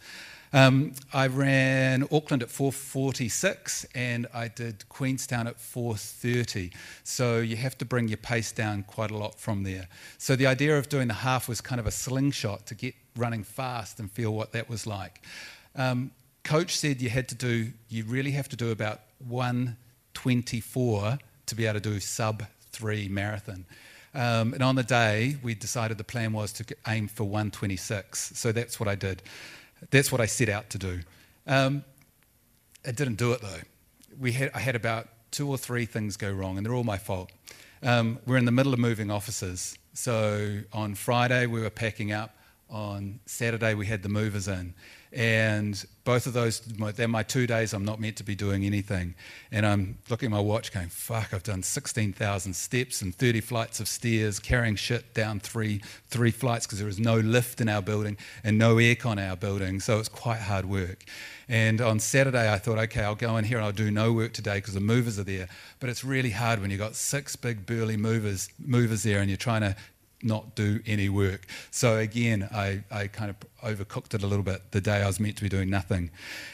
Um, 0.55 0.93
I 1.11 1.27
ran 1.27 2.03
Auckland 2.13 2.41
at 2.41 2.47
4:46 2.47 3.85
and 3.93 4.25
I 4.33 4.47
did 4.47 4.87
Queenstown 4.87 5.47
at 5.47 5.59
4:30. 5.59 6.71
So 7.03 7.39
you 7.39 7.57
have 7.57 7.77
to 7.79 7.85
bring 7.85 8.07
your 8.07 8.17
pace 8.17 8.53
down 8.53 8.83
quite 8.83 9.11
a 9.11 9.17
lot 9.17 9.37
from 9.37 9.63
there. 9.63 9.89
So 10.17 10.37
the 10.37 10.47
idea 10.47 10.77
of 10.77 10.87
doing 10.87 11.09
the 11.09 11.13
half 11.13 11.49
was 11.49 11.59
kind 11.59 11.81
of 11.81 11.85
a 11.85 11.91
slingshot 11.91 12.65
to 12.67 12.73
get 12.73 12.95
running 13.17 13.43
fast 13.43 13.99
and 13.99 14.09
feel 14.09 14.33
what 14.33 14.53
that 14.53 14.69
was 14.69 14.87
like. 14.87 15.21
Um, 15.75 16.11
coach 16.43 16.77
said 16.77 17.01
you 17.01 17.09
had 17.09 17.27
to 17.27 17.35
do, 17.35 17.73
you 17.89 18.05
really 18.05 18.31
have 18.31 18.47
to 18.47 18.55
do 18.55 18.71
about 18.71 19.01
124 19.27 21.19
to 21.47 21.55
be 21.55 21.65
able 21.65 21.81
to 21.81 21.89
do 21.91 21.99
sub 21.99 22.43
three 22.71 23.09
marathon. 23.09 23.65
Um, 24.13 24.53
and 24.53 24.63
on 24.63 24.75
the 24.75 24.83
day, 24.83 25.35
we 25.43 25.53
decided 25.53 25.97
the 25.97 26.05
plan 26.05 26.31
was 26.31 26.53
to 26.53 26.75
aim 26.87 27.09
for 27.09 27.25
126. 27.25 28.31
So 28.35 28.53
that's 28.53 28.79
what 28.79 28.87
I 28.87 28.95
did. 28.95 29.21
That's 29.91 30.11
what 30.11 30.21
I 30.21 30.25
set 30.25 30.49
out 30.49 30.69
to 30.71 30.77
do. 30.77 30.99
Um, 31.47 31.83
I 32.85 32.91
didn't 32.91 33.15
do 33.15 33.31
it 33.33 33.41
though. 33.41 33.61
We 34.19 34.31
had, 34.31 34.51
I 34.53 34.59
had 34.59 34.75
about 34.75 35.07
two 35.31 35.49
or 35.49 35.57
three 35.57 35.85
things 35.85 36.17
go 36.17 36.31
wrong, 36.31 36.57
and 36.57 36.65
they're 36.65 36.73
all 36.73 36.83
my 36.83 36.97
fault. 36.97 37.31
Um, 37.83 38.19
we're 38.25 38.37
in 38.37 38.45
the 38.45 38.51
middle 38.51 38.73
of 38.73 38.79
moving 38.79 39.11
offices. 39.11 39.77
So 39.93 40.61
on 40.73 40.95
Friday, 40.95 41.45
we 41.45 41.61
were 41.61 41.69
packing 41.69 42.11
up 42.11 42.35
on 42.69 43.19
Saturday 43.25 43.73
we 43.73 43.85
had 43.85 44.03
the 44.03 44.09
movers 44.09 44.47
in. 44.47 44.73
And 45.15 45.81
both 46.03 46.27
of 46.27 46.33
those, 46.33 46.59
they're 46.59 47.07
my 47.07 47.23
two 47.23 47.47
days 47.47 47.73
I'm 47.73 47.85
not 47.85 48.01
meant 48.01 48.17
to 48.17 48.23
be 48.23 48.35
doing 48.35 48.65
anything. 48.65 49.15
And 49.49 49.65
I'm 49.65 49.97
looking 50.09 50.27
at 50.27 50.31
my 50.31 50.41
watch 50.41 50.73
going, 50.73 50.89
fuck, 50.89 51.33
I've 51.33 51.41
done 51.41 51.63
16,000 51.63 52.53
steps 52.53 53.01
and 53.01 53.15
30 53.15 53.39
flights 53.39 53.79
of 53.79 53.87
stairs, 53.87 54.39
carrying 54.39 54.75
shit 54.75 55.13
down 55.13 55.39
three, 55.39 55.81
three 56.07 56.31
flights 56.31 56.65
because 56.65 56.79
there 56.79 56.85
was 56.85 56.99
no 56.99 57.17
lift 57.17 57.61
in 57.61 57.69
our 57.69 57.81
building 57.81 58.17
and 58.43 58.57
no 58.57 58.75
aircon 58.75 59.13
in 59.13 59.19
our 59.19 59.37
building. 59.37 59.79
So 59.79 59.99
it's 59.99 60.09
quite 60.09 60.41
hard 60.41 60.65
work. 60.65 61.05
And 61.47 61.79
on 61.79 61.99
Saturday, 61.99 62.51
I 62.51 62.57
thought, 62.57 62.77
okay, 62.79 63.03
I'll 63.03 63.15
go 63.15 63.37
in 63.37 63.45
here 63.45 63.57
and 63.57 63.65
I'll 63.65 63.71
do 63.71 63.91
no 63.91 64.11
work 64.11 64.33
today 64.33 64.55
because 64.55 64.73
the 64.73 64.81
movers 64.81 65.17
are 65.17 65.23
there. 65.23 65.47
But 65.79 65.89
it's 65.89 66.03
really 66.03 66.31
hard 66.31 66.59
when 66.59 66.71
you've 66.71 66.79
got 66.79 66.95
six 66.95 67.37
big 67.37 67.65
burly 67.65 67.95
movers, 67.95 68.49
movers 68.59 69.03
there 69.03 69.19
and 69.19 69.29
you're 69.29 69.37
trying 69.37 69.61
to 69.61 69.77
not 70.23 70.55
do 70.55 70.79
any 70.85 71.09
work. 71.09 71.45
So 71.71 71.97
again, 71.97 72.47
I, 72.51 72.83
I 72.91 73.07
kind 73.07 73.29
of 73.29 73.37
overcooked 73.63 74.13
it 74.13 74.23
a 74.23 74.27
little 74.27 74.43
bit 74.43 74.71
the 74.71 74.81
day 74.81 75.01
I 75.01 75.07
was 75.07 75.19
meant 75.19 75.37
to 75.37 75.43
be 75.43 75.49
doing 75.49 75.69
nothing. 75.69 76.11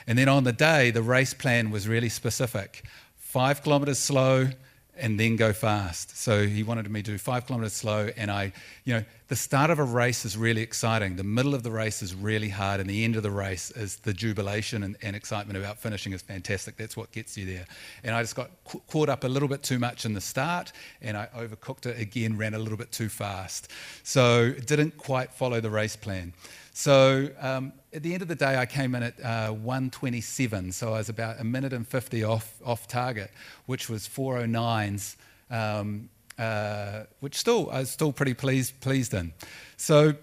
And 0.08 0.18
then 0.18 0.28
on 0.28 0.44
the 0.44 0.54
day, 0.54 0.92
the 0.92 1.02
race 1.02 1.34
plan 1.34 1.72
was 1.72 1.88
really 1.88 2.10
specific 2.10 2.84
five 3.16 3.64
kilometers 3.64 3.98
slow, 3.98 4.50
and 4.98 5.20
then 5.20 5.36
go 5.36 5.54
fast. 5.54 6.18
So 6.18 6.46
he 6.46 6.64
wanted 6.64 6.90
me 6.92 7.02
to 7.02 7.12
do 7.12 7.18
five 7.18 7.46
kilometers 7.46 7.74
slow. 7.74 8.10
And 8.18 8.30
I, 8.30 8.52
you 8.84 8.94
know, 8.94 9.04
the 9.30 9.36
start 9.36 9.70
of 9.70 9.80
a 9.80 9.84
race 9.84 10.26
is 10.26 10.38
really 10.38 10.62
exciting. 10.62 11.16
The 11.16 11.24
middle 11.24 11.56
of 11.56 11.64
the 11.64 11.72
race 11.72 12.02
is 12.02 12.14
really 12.14 12.50
hard. 12.50 12.80
And 12.80 12.90
the 12.90 13.04
end 13.04 13.16
of 13.16 13.24
the 13.24 13.32
race 13.32 13.72
is 13.72 13.98
the 13.98 14.14
jubilation 14.14 14.84
and, 14.84 14.98
and 15.02 15.16
excitement 15.16 15.58
about 15.58 15.78
finishing 15.78 16.14
is 16.14 16.22
fantastic. 16.22 16.76
That's 16.76 16.98
what 16.98 17.12
gets 17.12 17.38
you 17.38 17.46
there. 17.46 17.66
And 18.04 18.14
I 18.14 18.22
just 18.22 18.36
got 18.36 18.52
caught 18.88 19.10
up 19.10 19.24
a 19.24 19.28
little 19.28 19.48
bit 19.48 19.64
too 19.64 19.80
much 19.80 20.06
in 20.06 20.14
the 20.14 20.22
start 20.22 20.74
and 21.02 21.16
I 21.16 21.28
overcooked 21.36 21.86
it 21.86 22.00
again, 22.00 22.38
ran 22.38 22.54
a 22.54 22.60
little 22.60 22.78
bit 22.78 22.92
too 22.92 23.10
fast. 23.10 23.72
So 24.04 24.52
didn't 24.52 24.98
quite 24.98 25.32
follow 25.32 25.62
the 25.62 25.70
race 25.70 25.96
plan. 25.96 26.34
So 26.74 27.30
um, 27.40 27.74
at 27.94 28.02
the 28.02 28.14
end 28.14 28.22
of 28.22 28.28
the 28.28 28.36
day, 28.36 28.58
I 28.58 28.66
came 28.66 28.96
in 28.96 29.04
at 29.04 29.24
uh, 29.24 29.52
127, 29.52 30.72
so 30.72 30.90
I 30.90 30.98
was 30.98 31.10
about 31.10 31.40
a 31.40 31.44
minute 31.44 31.74
and 31.74 31.88
50 31.88 32.24
off, 32.24 32.54
off 32.66 32.88
target, 32.88 33.32
which 33.66 33.90
was 33.90 34.08
409s, 34.08 35.18
um, 35.50 36.10
uh, 36.40 37.04
which 37.20 37.36
still 37.36 37.70
I 37.70 37.80
was 37.80 37.90
still 37.90 38.14
pretty 38.14 38.34
pleased, 38.34 38.80
pleased 38.80 39.14
in. 39.14 39.34
So 39.76 40.14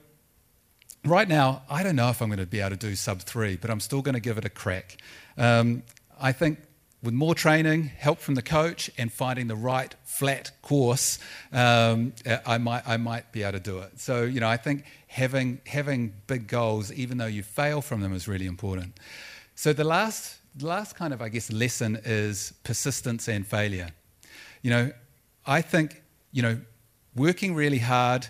right 1.05 1.29
now, 1.29 1.63
I 1.69 1.83
don't 1.83 1.97
know 1.97 2.09
if 2.09 2.23
I'm 2.23 2.29
going 2.29 2.39
to 2.39 2.47
be 2.47 2.61
able 2.61 2.71
to 2.71 2.77
do 2.77 2.97
sub 2.97 3.21
three, 3.21 3.57
but 3.57 3.71
I'm 3.71 3.81
still 3.81 4.01
going 4.01 4.15
to 4.15 4.21
give 4.21 4.39
it 4.39 4.45
a 4.45 4.51
crack. 4.51 4.97
Um, 5.37 5.83
I 6.21 6.33
think 6.33 6.59
with 7.03 7.15
more 7.15 7.35
training, 7.35 7.85
help 7.85 8.19
from 8.19 8.35
the 8.35 8.43
coach, 8.43 8.91
and 8.99 9.13
finding 9.13 9.47
the 9.47 9.55
right 9.55 9.95
flat 10.05 10.51
course, 10.63 11.19
um, 11.53 12.13
I, 12.45 12.59
might, 12.59 12.83
I 12.89 12.97
might 12.97 13.31
be 13.31 13.45
able 13.45 13.53
to 13.53 13.61
do 13.61 13.79
it. 13.79 14.01
So, 14.01 14.25
you 14.25 14.41
know, 14.41 14.49
I 14.49 14.57
think 14.57 14.85
having, 15.09 15.61
having 15.67 16.15
big 16.27 16.47
goals, 16.47 16.93
even 16.93 17.19
though 17.19 17.27
you 17.27 17.43
fail 17.43 17.81
from 17.81 18.01
them, 18.01 18.15
is 18.15 18.29
really 18.29 18.47
important. 18.47 18.99
So, 19.55 19.73
the 19.73 19.85
last, 19.85 20.39
last 20.61 20.95
kind 20.95 21.13
of, 21.13 21.21
I 21.21 21.29
guess, 21.29 21.51
lesson 21.51 22.01
is 22.05 22.55
persistence 22.63 23.29
and 23.29 23.47
failure. 23.47 23.89
You 24.63 24.71
know, 24.71 24.93
I 25.47 25.63
think, 25.63 26.03
you 26.31 26.43
know, 26.43 26.61
working 27.17 27.55
really 27.55 27.79
hard 27.79 28.27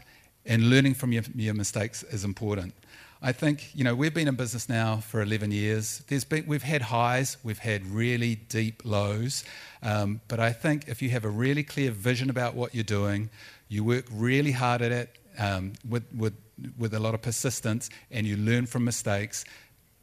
and 0.47 0.71
learning 0.71 0.95
from 0.95 1.13
your, 1.13 1.25
your 1.35 1.55
mistakes 1.55 2.03
is 2.05 2.25
important. 2.25 2.73
I 3.21 3.33
think, 3.33 3.75
you 3.75 3.83
know, 3.83 3.97
we've 3.97 4.15
been 4.15 4.29
in 4.29 4.37
business 4.37 4.69
now 4.69 4.99
for 4.99 5.21
11 5.21 5.51
years. 5.51 6.03
There's 6.07 6.25
been, 6.25 6.47
we've 6.47 6.63
had 6.63 6.83
highs, 6.83 7.37
we've 7.43 7.59
had 7.59 7.85
really 7.87 8.37
deep 8.37 8.83
lows. 8.85 9.45
Um, 9.83 10.21
but 10.29 10.39
I 10.39 10.53
think 10.53 10.87
if 10.87 11.03
you 11.03 11.11
have 11.11 11.25
a 11.25 11.29
really 11.29 11.65
clear 11.65 11.91
vision 11.91 12.31
about 12.31 12.55
what 12.55 12.75
you're 12.77 12.85
doing, 12.85 13.29
you 13.69 13.83
work 13.83 14.05
really 14.13 14.53
hard 14.53 14.83
at 14.83 14.93
it 14.93 15.19
um, 15.39 15.73
with, 15.89 16.05
with, 16.15 16.35
with 16.77 16.95
a 16.95 16.99
lot 16.99 17.15
of 17.15 17.23
persistence, 17.23 17.91
and 18.11 18.27
you 18.27 18.37
learn 18.37 18.67
from 18.67 18.85
mistakes, 18.85 19.45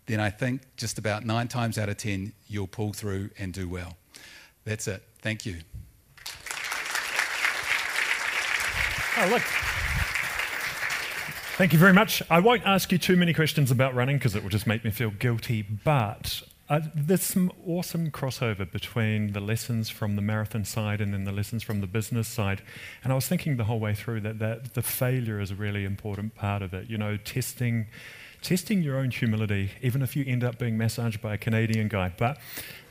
then 0.06 0.19
I 0.19 0.30
think 0.30 0.62
just 0.78 0.98
about 0.98 1.26
nine 1.26 1.48
times 1.48 1.78
out 1.78 1.89
of 1.89 1.98
10, 1.98 2.34
you'll 2.48 2.67
pull 2.67 2.93
through 2.93 3.32
and 3.38 3.54
do 3.54 3.67
well. 3.67 3.98
That's 4.63 4.88
it. 4.88 5.04
Thank 5.21 5.45
you. 5.45 5.58
Oh, 9.17 9.28
look. 9.30 9.41
Thank 11.58 11.71
you 11.71 11.80
very 11.80 11.93
much. 11.93 12.21
I 12.30 12.39
won't 12.39 12.63
ask 12.65 12.91
you 12.91 12.98
too 12.98 13.15
many 13.15 13.34
questions 13.34 13.71
about 13.71 13.95
running 13.95 14.17
because 14.17 14.36
it 14.36 14.43
will 14.43 14.50
just 14.50 14.67
make 14.67 14.84
me 14.84 14.91
feel 14.91 15.10
guilty, 15.10 15.62
but 15.62 16.41
uh, 16.67 16.80
there's 16.95 17.21
some 17.21 17.51
awesome 17.67 18.10
crossover 18.10 18.69
between 18.69 19.34
the 19.34 19.39
lessons 19.39 19.89
from 19.89 20.15
the 20.15 20.21
marathon 20.21 20.65
side 20.65 20.99
and 20.99 21.13
then 21.13 21.23
the 21.23 21.32
lessons 21.32 21.62
from 21.62 21.80
the 21.80 21.88
business 21.88 22.28
side. 22.28 22.62
And 23.04 23.13
I 23.13 23.15
was 23.15 23.28
thinking 23.28 23.58
the 23.58 23.65
whole 23.65 23.80
way 23.80 23.93
through 23.93 24.21
that, 24.21 24.39
that 24.39 24.73
the 24.73 24.82
failure 24.82 25.39
is 25.39 25.51
a 25.51 25.56
really 25.56 25.86
important 25.86 26.34
part 26.34 26.63
of 26.63 26.73
it. 26.73 26.89
You 26.89 26.97
know, 26.97 27.17
testing, 27.17 27.86
testing 28.41 28.82
your 28.82 28.97
own 28.97 29.12
humility, 29.12 29.71
even 29.84 30.01
if 30.01 30.15
you 30.15 30.25
end 30.25 30.43
up 30.43 30.58
being 30.58 30.75
massaged 30.75 31.21
by 31.21 31.36
a 31.36 31.38
Canadian 31.38 31.88
guy. 31.88 32.13
But, 32.17 32.39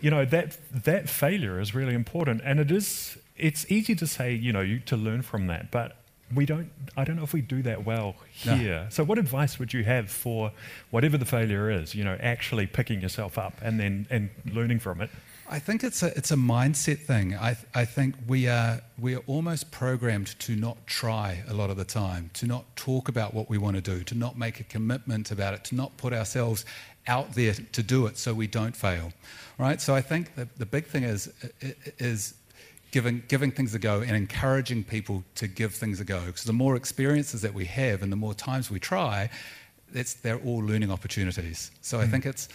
you 0.00 0.10
know, 0.10 0.24
that, 0.24 0.56
that 0.72 1.08
failure 1.08 1.58
is 1.58 1.74
really 1.74 1.94
important. 1.94 2.42
And 2.44 2.60
it 2.60 2.70
is, 2.70 3.18
it's 3.36 3.68
easy 3.70 3.96
to 3.96 4.06
say, 4.06 4.34
you 4.34 4.52
know, 4.52 4.60
you, 4.60 4.78
to 4.80 4.96
learn 4.96 5.22
from 5.22 5.48
that. 5.48 5.72
But 5.72 5.96
we 6.34 6.46
don't, 6.46 6.70
I 6.96 7.04
don't 7.04 7.16
know 7.16 7.22
if 7.22 7.32
we 7.32 7.40
do 7.40 7.62
that 7.62 7.84
well 7.84 8.16
here. 8.32 8.82
No. 8.82 8.86
So, 8.90 9.04
what 9.04 9.18
advice 9.18 9.58
would 9.58 9.72
you 9.72 9.84
have 9.84 10.10
for 10.10 10.52
whatever 10.90 11.18
the 11.18 11.24
failure 11.24 11.70
is, 11.70 11.94
you 11.94 12.04
know, 12.04 12.16
actually 12.20 12.66
picking 12.66 13.00
yourself 13.00 13.38
up 13.38 13.54
and 13.62 13.78
then 13.78 14.06
and 14.10 14.30
learning 14.52 14.78
from 14.80 15.00
it? 15.00 15.10
I 15.48 15.58
think 15.58 15.84
it's 15.84 16.02
a, 16.02 16.16
it's 16.16 16.30
a 16.30 16.36
mindset 16.36 17.00
thing. 17.00 17.34
I, 17.34 17.56
I 17.74 17.84
think 17.84 18.14
we 18.26 18.48
are, 18.48 18.80
we 18.98 19.14
are 19.14 19.22
almost 19.26 19.70
programmed 19.70 20.38
to 20.40 20.56
not 20.56 20.86
try 20.86 21.44
a 21.48 21.52
lot 21.52 21.68
of 21.68 21.76
the 21.76 21.84
time, 21.84 22.30
to 22.34 22.46
not 22.46 22.64
talk 22.76 23.08
about 23.08 23.34
what 23.34 23.50
we 23.50 23.58
want 23.58 23.76
to 23.76 23.82
do, 23.82 24.02
to 24.04 24.14
not 24.14 24.38
make 24.38 24.60
a 24.60 24.64
commitment 24.64 25.30
about 25.30 25.52
it, 25.52 25.62
to 25.64 25.74
not 25.74 25.96
put 25.98 26.14
ourselves 26.14 26.64
out 27.06 27.34
there 27.34 27.52
to 27.72 27.82
do 27.82 28.06
it 28.06 28.16
so 28.16 28.32
we 28.32 28.46
don't 28.46 28.74
fail. 28.74 29.12
Right? 29.58 29.80
So 29.80 29.94
I 29.94 30.00
think 30.00 30.34
the, 30.34 30.48
the 30.56 30.66
big 30.66 30.86
thing 30.86 31.04
is, 31.04 31.30
is 31.98 32.34
giving, 32.94 33.24
giving 33.26 33.50
things 33.50 33.74
a 33.74 33.78
go 33.80 34.02
and 34.02 34.12
encouraging 34.12 34.84
people 34.84 35.24
to 35.34 35.48
give 35.48 35.74
things 35.74 35.98
a 35.98 36.04
go. 36.04 36.20
Because 36.26 36.44
the 36.44 36.52
more 36.52 36.76
experiences 36.76 37.42
that 37.42 37.52
we 37.52 37.64
have 37.64 38.04
and 38.04 38.12
the 38.12 38.16
more 38.16 38.34
times 38.34 38.70
we 38.70 38.78
try, 38.78 39.28
they're 40.22 40.38
all 40.38 40.60
learning 40.60 40.92
opportunities. 40.92 41.72
So 41.80 41.98
mm. 41.98 42.02
I 42.02 42.04
hmm. 42.04 42.10
think 42.12 42.26
it's, 42.26 42.48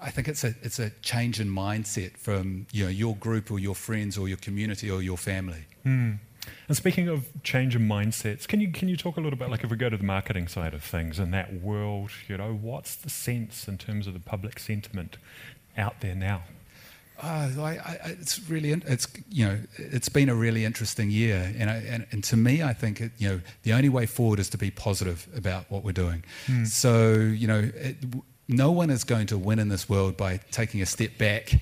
I 0.00 0.10
think 0.10 0.26
it's 0.26 0.42
a, 0.42 0.52
it's 0.62 0.80
a 0.80 0.90
change 1.02 1.38
in 1.38 1.48
mindset 1.48 2.16
from 2.16 2.66
you 2.72 2.82
know, 2.82 2.90
your 2.90 3.14
group 3.14 3.52
or 3.52 3.60
your 3.60 3.76
friends 3.76 4.18
or 4.18 4.26
your 4.26 4.36
community 4.38 4.90
or 4.90 5.00
your 5.00 5.16
family. 5.16 5.64
Mm. 5.86 6.18
And 6.66 6.76
speaking 6.76 7.06
of 7.06 7.28
change 7.44 7.76
in 7.76 7.82
mindsets, 7.82 8.48
can 8.48 8.60
you 8.60 8.72
can 8.72 8.88
you 8.88 8.96
talk 8.96 9.16
a 9.16 9.20
little 9.20 9.38
bit 9.38 9.48
like 9.48 9.62
if 9.62 9.70
we 9.70 9.76
go 9.76 9.88
to 9.88 9.96
the 9.96 10.02
marketing 10.02 10.48
side 10.48 10.74
of 10.74 10.82
things 10.82 11.20
in 11.20 11.30
that 11.30 11.54
world, 11.54 12.10
you 12.26 12.36
know, 12.36 12.52
what's 12.52 12.96
the 12.96 13.10
sense 13.10 13.68
in 13.68 13.78
terms 13.78 14.08
of 14.08 14.12
the 14.12 14.18
public 14.18 14.58
sentiment 14.58 15.18
out 15.78 16.00
there 16.00 16.16
now? 16.16 16.42
Uh, 17.22 17.48
I, 17.60 17.78
I, 17.84 17.98
it's 18.20 18.48
really 18.50 18.72
it's 18.72 19.06
you 19.30 19.46
know 19.46 19.58
it's 19.76 20.08
been 20.08 20.28
a 20.28 20.34
really 20.34 20.64
interesting 20.64 21.08
year, 21.10 21.54
and, 21.56 21.70
I, 21.70 21.76
and, 21.76 22.06
and 22.10 22.24
to 22.24 22.36
me, 22.36 22.64
I 22.64 22.72
think 22.72 23.00
it, 23.00 23.12
you 23.18 23.28
know 23.28 23.40
the 23.62 23.72
only 23.74 23.88
way 23.88 24.06
forward 24.06 24.40
is 24.40 24.48
to 24.50 24.58
be 24.58 24.72
positive 24.72 25.28
about 25.36 25.70
what 25.70 25.84
we're 25.84 25.92
doing. 25.92 26.24
Mm. 26.46 26.66
So 26.66 27.12
you 27.12 27.46
know, 27.46 27.70
it, 27.74 27.96
no 28.48 28.72
one 28.72 28.90
is 28.90 29.04
going 29.04 29.28
to 29.28 29.38
win 29.38 29.60
in 29.60 29.68
this 29.68 29.88
world 29.88 30.16
by 30.16 30.40
taking 30.50 30.82
a 30.82 30.86
step 30.86 31.16
back. 31.18 31.54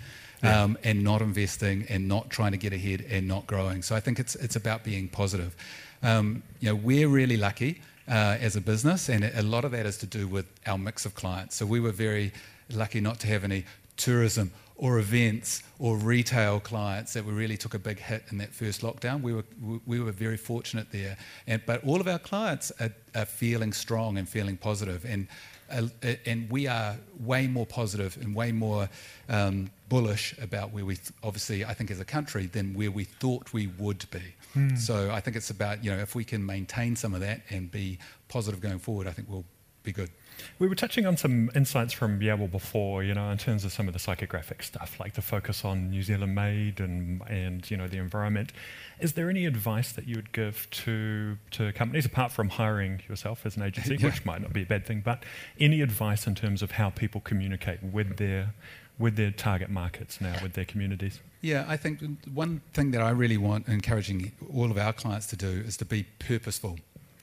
Yeah. 0.43 0.63
Um, 0.63 0.79
and 0.85 1.05
not 1.05 1.21
investing 1.21 1.85
and 1.91 2.09
not 2.09 2.31
trying 2.31 2.53
to 2.53 2.57
get 2.57 2.73
ahead 2.73 3.05
and 3.11 3.29
not 3.29 3.47
growing. 3.47 3.83
So 3.83 3.95
I 3.95 4.01
think 4.01 4.19
it's 4.19 4.37
it's 4.37 4.57
about 4.57 4.85
being 4.85 5.07
positive. 5.07 5.55
Um, 6.03 6.43
you 6.61 6.71
know, 6.71 6.75
we're 6.75 7.09
really 7.09 7.37
lucky 7.37 7.83
uh, 8.09 8.39
as 8.41 8.57
a 8.57 8.63
business, 8.63 9.11
and 9.11 9.23
a 9.23 9.43
lot 9.43 9.67
of 9.67 9.73
that 9.73 9.85
is 9.85 9.99
to 9.99 10.07
do 10.07 10.27
with 10.27 10.47
our 10.67 10.79
mix 10.79 11.05
of 11.05 11.15
clients. 11.15 11.57
So 11.57 11.67
we 11.67 11.79
were 11.79 11.93
very 11.93 12.33
lucky 12.71 13.03
not 13.03 13.21
to 13.21 13.27
have 13.27 13.45
any 13.45 13.67
tourism 13.99 14.51
or 14.81 14.99
events 14.99 15.63
or 15.79 15.99
retail 15.99 16.59
clients 16.59 17.13
that 17.13 17.23
we 17.23 17.35
really 17.35 17.57
took 17.59 17.75
a 17.75 17.79
big 17.79 17.99
hit 17.99 18.25
in 18.31 18.39
that 18.39 18.55
first 18.55 18.81
lockdown. 18.81 19.21
We 19.21 19.35
were, 19.35 19.45
we 19.85 20.01
were 20.01 20.11
very 20.11 20.39
fortunate 20.39 20.91
there. 20.91 21.19
And, 21.47 21.61
but 21.67 21.85
all 21.85 22.01
of 22.01 22.09
our 22.09 22.19
clients 22.19 22.73
are, 22.81 22.91
are 23.15 23.27
feeling 23.27 23.75
strong 23.75 24.17
and 24.17 24.27
feeling. 24.27 24.59
And, 25.05 25.29
uh, 25.71 25.83
and 26.25 26.51
we 26.51 26.67
are 26.67 26.97
way 27.19 27.47
more 27.47 27.67
positive 27.67 28.17
and 28.23 28.35
way 28.35 28.53
more 28.53 28.89
um, 29.29 29.71
bullish 29.91 30.35
about 30.41 30.73
where 30.73 30.87
we, 30.87 30.97
th- 30.97 31.11
obviously, 31.23 31.63
I 31.63 31.75
think 31.75 31.91
as 31.91 32.01
a 32.01 32.05
country, 32.07 32.47
than 32.47 32.73
where 32.73 32.91
we 32.91 33.05
thought 33.05 33.53
we 33.53 33.67
would 33.67 34.07
be. 34.11 34.35
Mm. 34.57 34.79
So 34.79 35.11
I 35.11 35.21
think 35.21 35.37
it's 35.37 35.51
about, 35.51 35.85
you 35.85 35.91
know, 35.91 35.99
if 35.99 36.15
we 36.15 36.25
can 36.25 36.45
maintain 36.45 36.97
some 36.97 37.13
of 37.13 37.21
that 37.21 37.43
and 37.51 37.71
be 37.71 37.99
positive 38.29 38.63
going 38.63 38.79
forward, 38.79 39.07
I 39.07 39.11
think 39.11 39.29
we'll 39.29 39.45
be 39.83 39.93
good. 39.93 40.11
We 40.59 40.69
were 40.69 40.75
touching 40.75 41.07
on 41.07 41.17
some 41.17 41.51
insights 41.55 41.93
from 41.93 42.21
Yabble 42.21 42.51
before, 42.51 43.03
you 43.03 43.15
know, 43.15 43.31
in 43.31 43.39
terms 43.39 43.65
of 43.65 43.73
some 43.73 43.89
of 43.89 43.95
the 43.95 43.99
psychographic 44.01 44.63
stuff, 44.63 44.99
like 44.99 45.15
the 45.15 45.23
focus 45.23 45.65
on 45.65 45.91
New 45.91 46.03
Zealand 46.03 46.35
made 46.35 46.81
and, 46.81 47.23
and 47.29 47.71
you 47.71 47.77
know, 47.77 47.89
the 47.89 47.99
environment. 47.99 48.53
Is 49.01 49.15
there 49.15 49.29
any 49.31 49.47
advice 49.47 49.93
that 49.93 50.07
you 50.07 50.17
would 50.17 50.33
give 50.33 50.69
to, 50.71 51.37
to 51.53 51.73
companies, 51.73 52.07
apart 52.07 52.33
from 52.33 52.51
hiring 52.51 53.03
yourself 53.09 53.45
as 53.45 53.57
an 53.57 53.63
agency, 53.63 53.97
yeah. 54.01 54.07
which 54.07 54.25
might 54.25 54.43
not 54.43 54.53
be 54.53 54.63
a 54.63 54.67
bad 54.67 54.87
thing, 54.87 55.03
but 55.05 55.25
any 55.59 55.81
advice 55.81 56.27
in 56.27 56.35
terms 56.35 56.63
of 56.63 56.73
how 56.73 56.91
people 56.91 57.21
communicate 57.21 57.83
with 57.83 58.17
their, 58.17 58.55
with 58.99 59.17
their 59.17 59.31
target 59.31 59.71
markets 59.71 60.21
now, 60.21 60.37
with 60.43 60.55
their 60.55 60.65
communities? 60.65 61.21
Yeah, 61.43 61.65
I 61.67 61.77
think 61.77 62.01
one 62.33 62.61
thing 62.75 62.91
that 62.91 63.01
I 63.01 63.11
really 63.11 63.39
want 63.39 63.67
encouraging 63.67 64.33
all 64.55 64.71
of 64.71 64.77
our 64.77 64.93
clients 64.93 65.27
to 65.29 65.37
do 65.37 65.49
is 65.49 65.77
to 65.79 65.87
be 65.87 66.07
purposeful. 66.19 66.79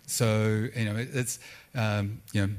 So, 0.07 0.67
you 0.75 0.85
know, 0.85 0.95
it's, 0.97 1.39
um, 1.75 2.21
you 2.33 2.47
know, 2.47 2.53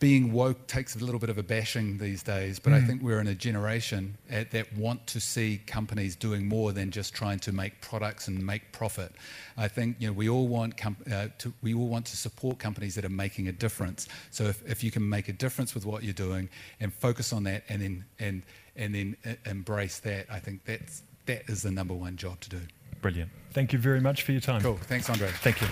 being 0.00 0.32
woke 0.32 0.66
takes 0.66 0.96
a 0.96 0.98
little 0.98 1.20
bit 1.20 1.28
of 1.28 1.36
a 1.36 1.42
bashing 1.42 1.98
these 1.98 2.22
days, 2.22 2.58
but 2.58 2.72
mm. 2.72 2.76
I 2.76 2.80
think 2.80 3.02
we're 3.02 3.20
in 3.20 3.28
a 3.28 3.34
generation 3.34 4.16
at, 4.30 4.50
that 4.50 4.72
want 4.74 5.06
to 5.08 5.20
see 5.20 5.60
companies 5.66 6.16
doing 6.16 6.48
more 6.48 6.72
than 6.72 6.90
just 6.90 7.14
trying 7.14 7.38
to 7.40 7.52
make 7.52 7.78
products 7.82 8.26
and 8.26 8.44
make 8.44 8.72
profit. 8.72 9.12
I 9.58 9.68
think 9.68 9.96
you 9.98 10.08
know 10.08 10.14
we 10.14 10.30
all 10.30 10.48
want 10.48 10.74
uh, 10.86 11.28
to 11.38 11.52
we 11.62 11.74
all 11.74 11.86
want 11.86 12.06
to 12.06 12.16
support 12.16 12.58
companies 12.58 12.94
that 12.94 13.04
are 13.04 13.10
making 13.10 13.48
a 13.48 13.52
difference. 13.52 14.08
So 14.30 14.44
if, 14.44 14.66
if 14.66 14.82
you 14.82 14.90
can 14.90 15.06
make 15.06 15.28
a 15.28 15.34
difference 15.34 15.74
with 15.74 15.84
what 15.84 16.02
you're 16.02 16.14
doing 16.14 16.48
and 16.80 16.92
focus 16.92 17.34
on 17.34 17.44
that, 17.44 17.64
and 17.68 17.82
then 17.82 18.04
and 18.18 18.42
and 18.76 18.94
then 18.94 19.16
uh, 19.26 19.50
embrace 19.50 19.98
that, 19.98 20.26
I 20.30 20.38
think 20.38 20.64
that's 20.64 21.02
that 21.26 21.42
is 21.48 21.62
the 21.62 21.70
number 21.70 21.94
one 21.94 22.16
job 22.16 22.40
to 22.40 22.48
do. 22.48 22.60
Brilliant. 23.02 23.30
Thank 23.52 23.74
you 23.74 23.78
very 23.78 24.00
much 24.00 24.22
for 24.22 24.32
your 24.32 24.40
time. 24.40 24.62
Cool. 24.62 24.76
Thanks, 24.76 25.10
Andre. 25.10 25.28
Thank 25.28 25.60
you. 25.60 25.68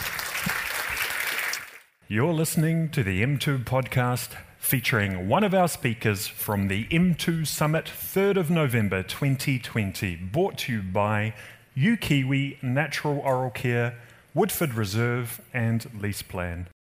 You're 2.11 2.33
listening 2.33 2.89
to 2.93 3.03
the 3.03 3.23
M2 3.23 3.65
podcast 3.65 4.31
featuring 4.57 5.29
one 5.29 5.45
of 5.45 5.53
our 5.53 5.69
speakers 5.69 6.27
from 6.27 6.69
the 6.69 6.87
M2 6.87 7.47
Summit 7.47 7.85
3rd 7.85 8.39
of 8.39 8.51
November 8.51 9.03
2020, 9.03 10.17
brought 10.17 10.57
to 10.61 10.73
you 10.73 10.81
by 10.81 11.35
UKiwi 11.77 12.63
Natural 12.63 13.19
Oral 13.19 13.51
Care, 13.51 13.99
Woodford 14.33 14.73
Reserve, 14.73 15.43
and 15.53 15.87
Lease 16.01 16.23
Plan. 16.23 16.69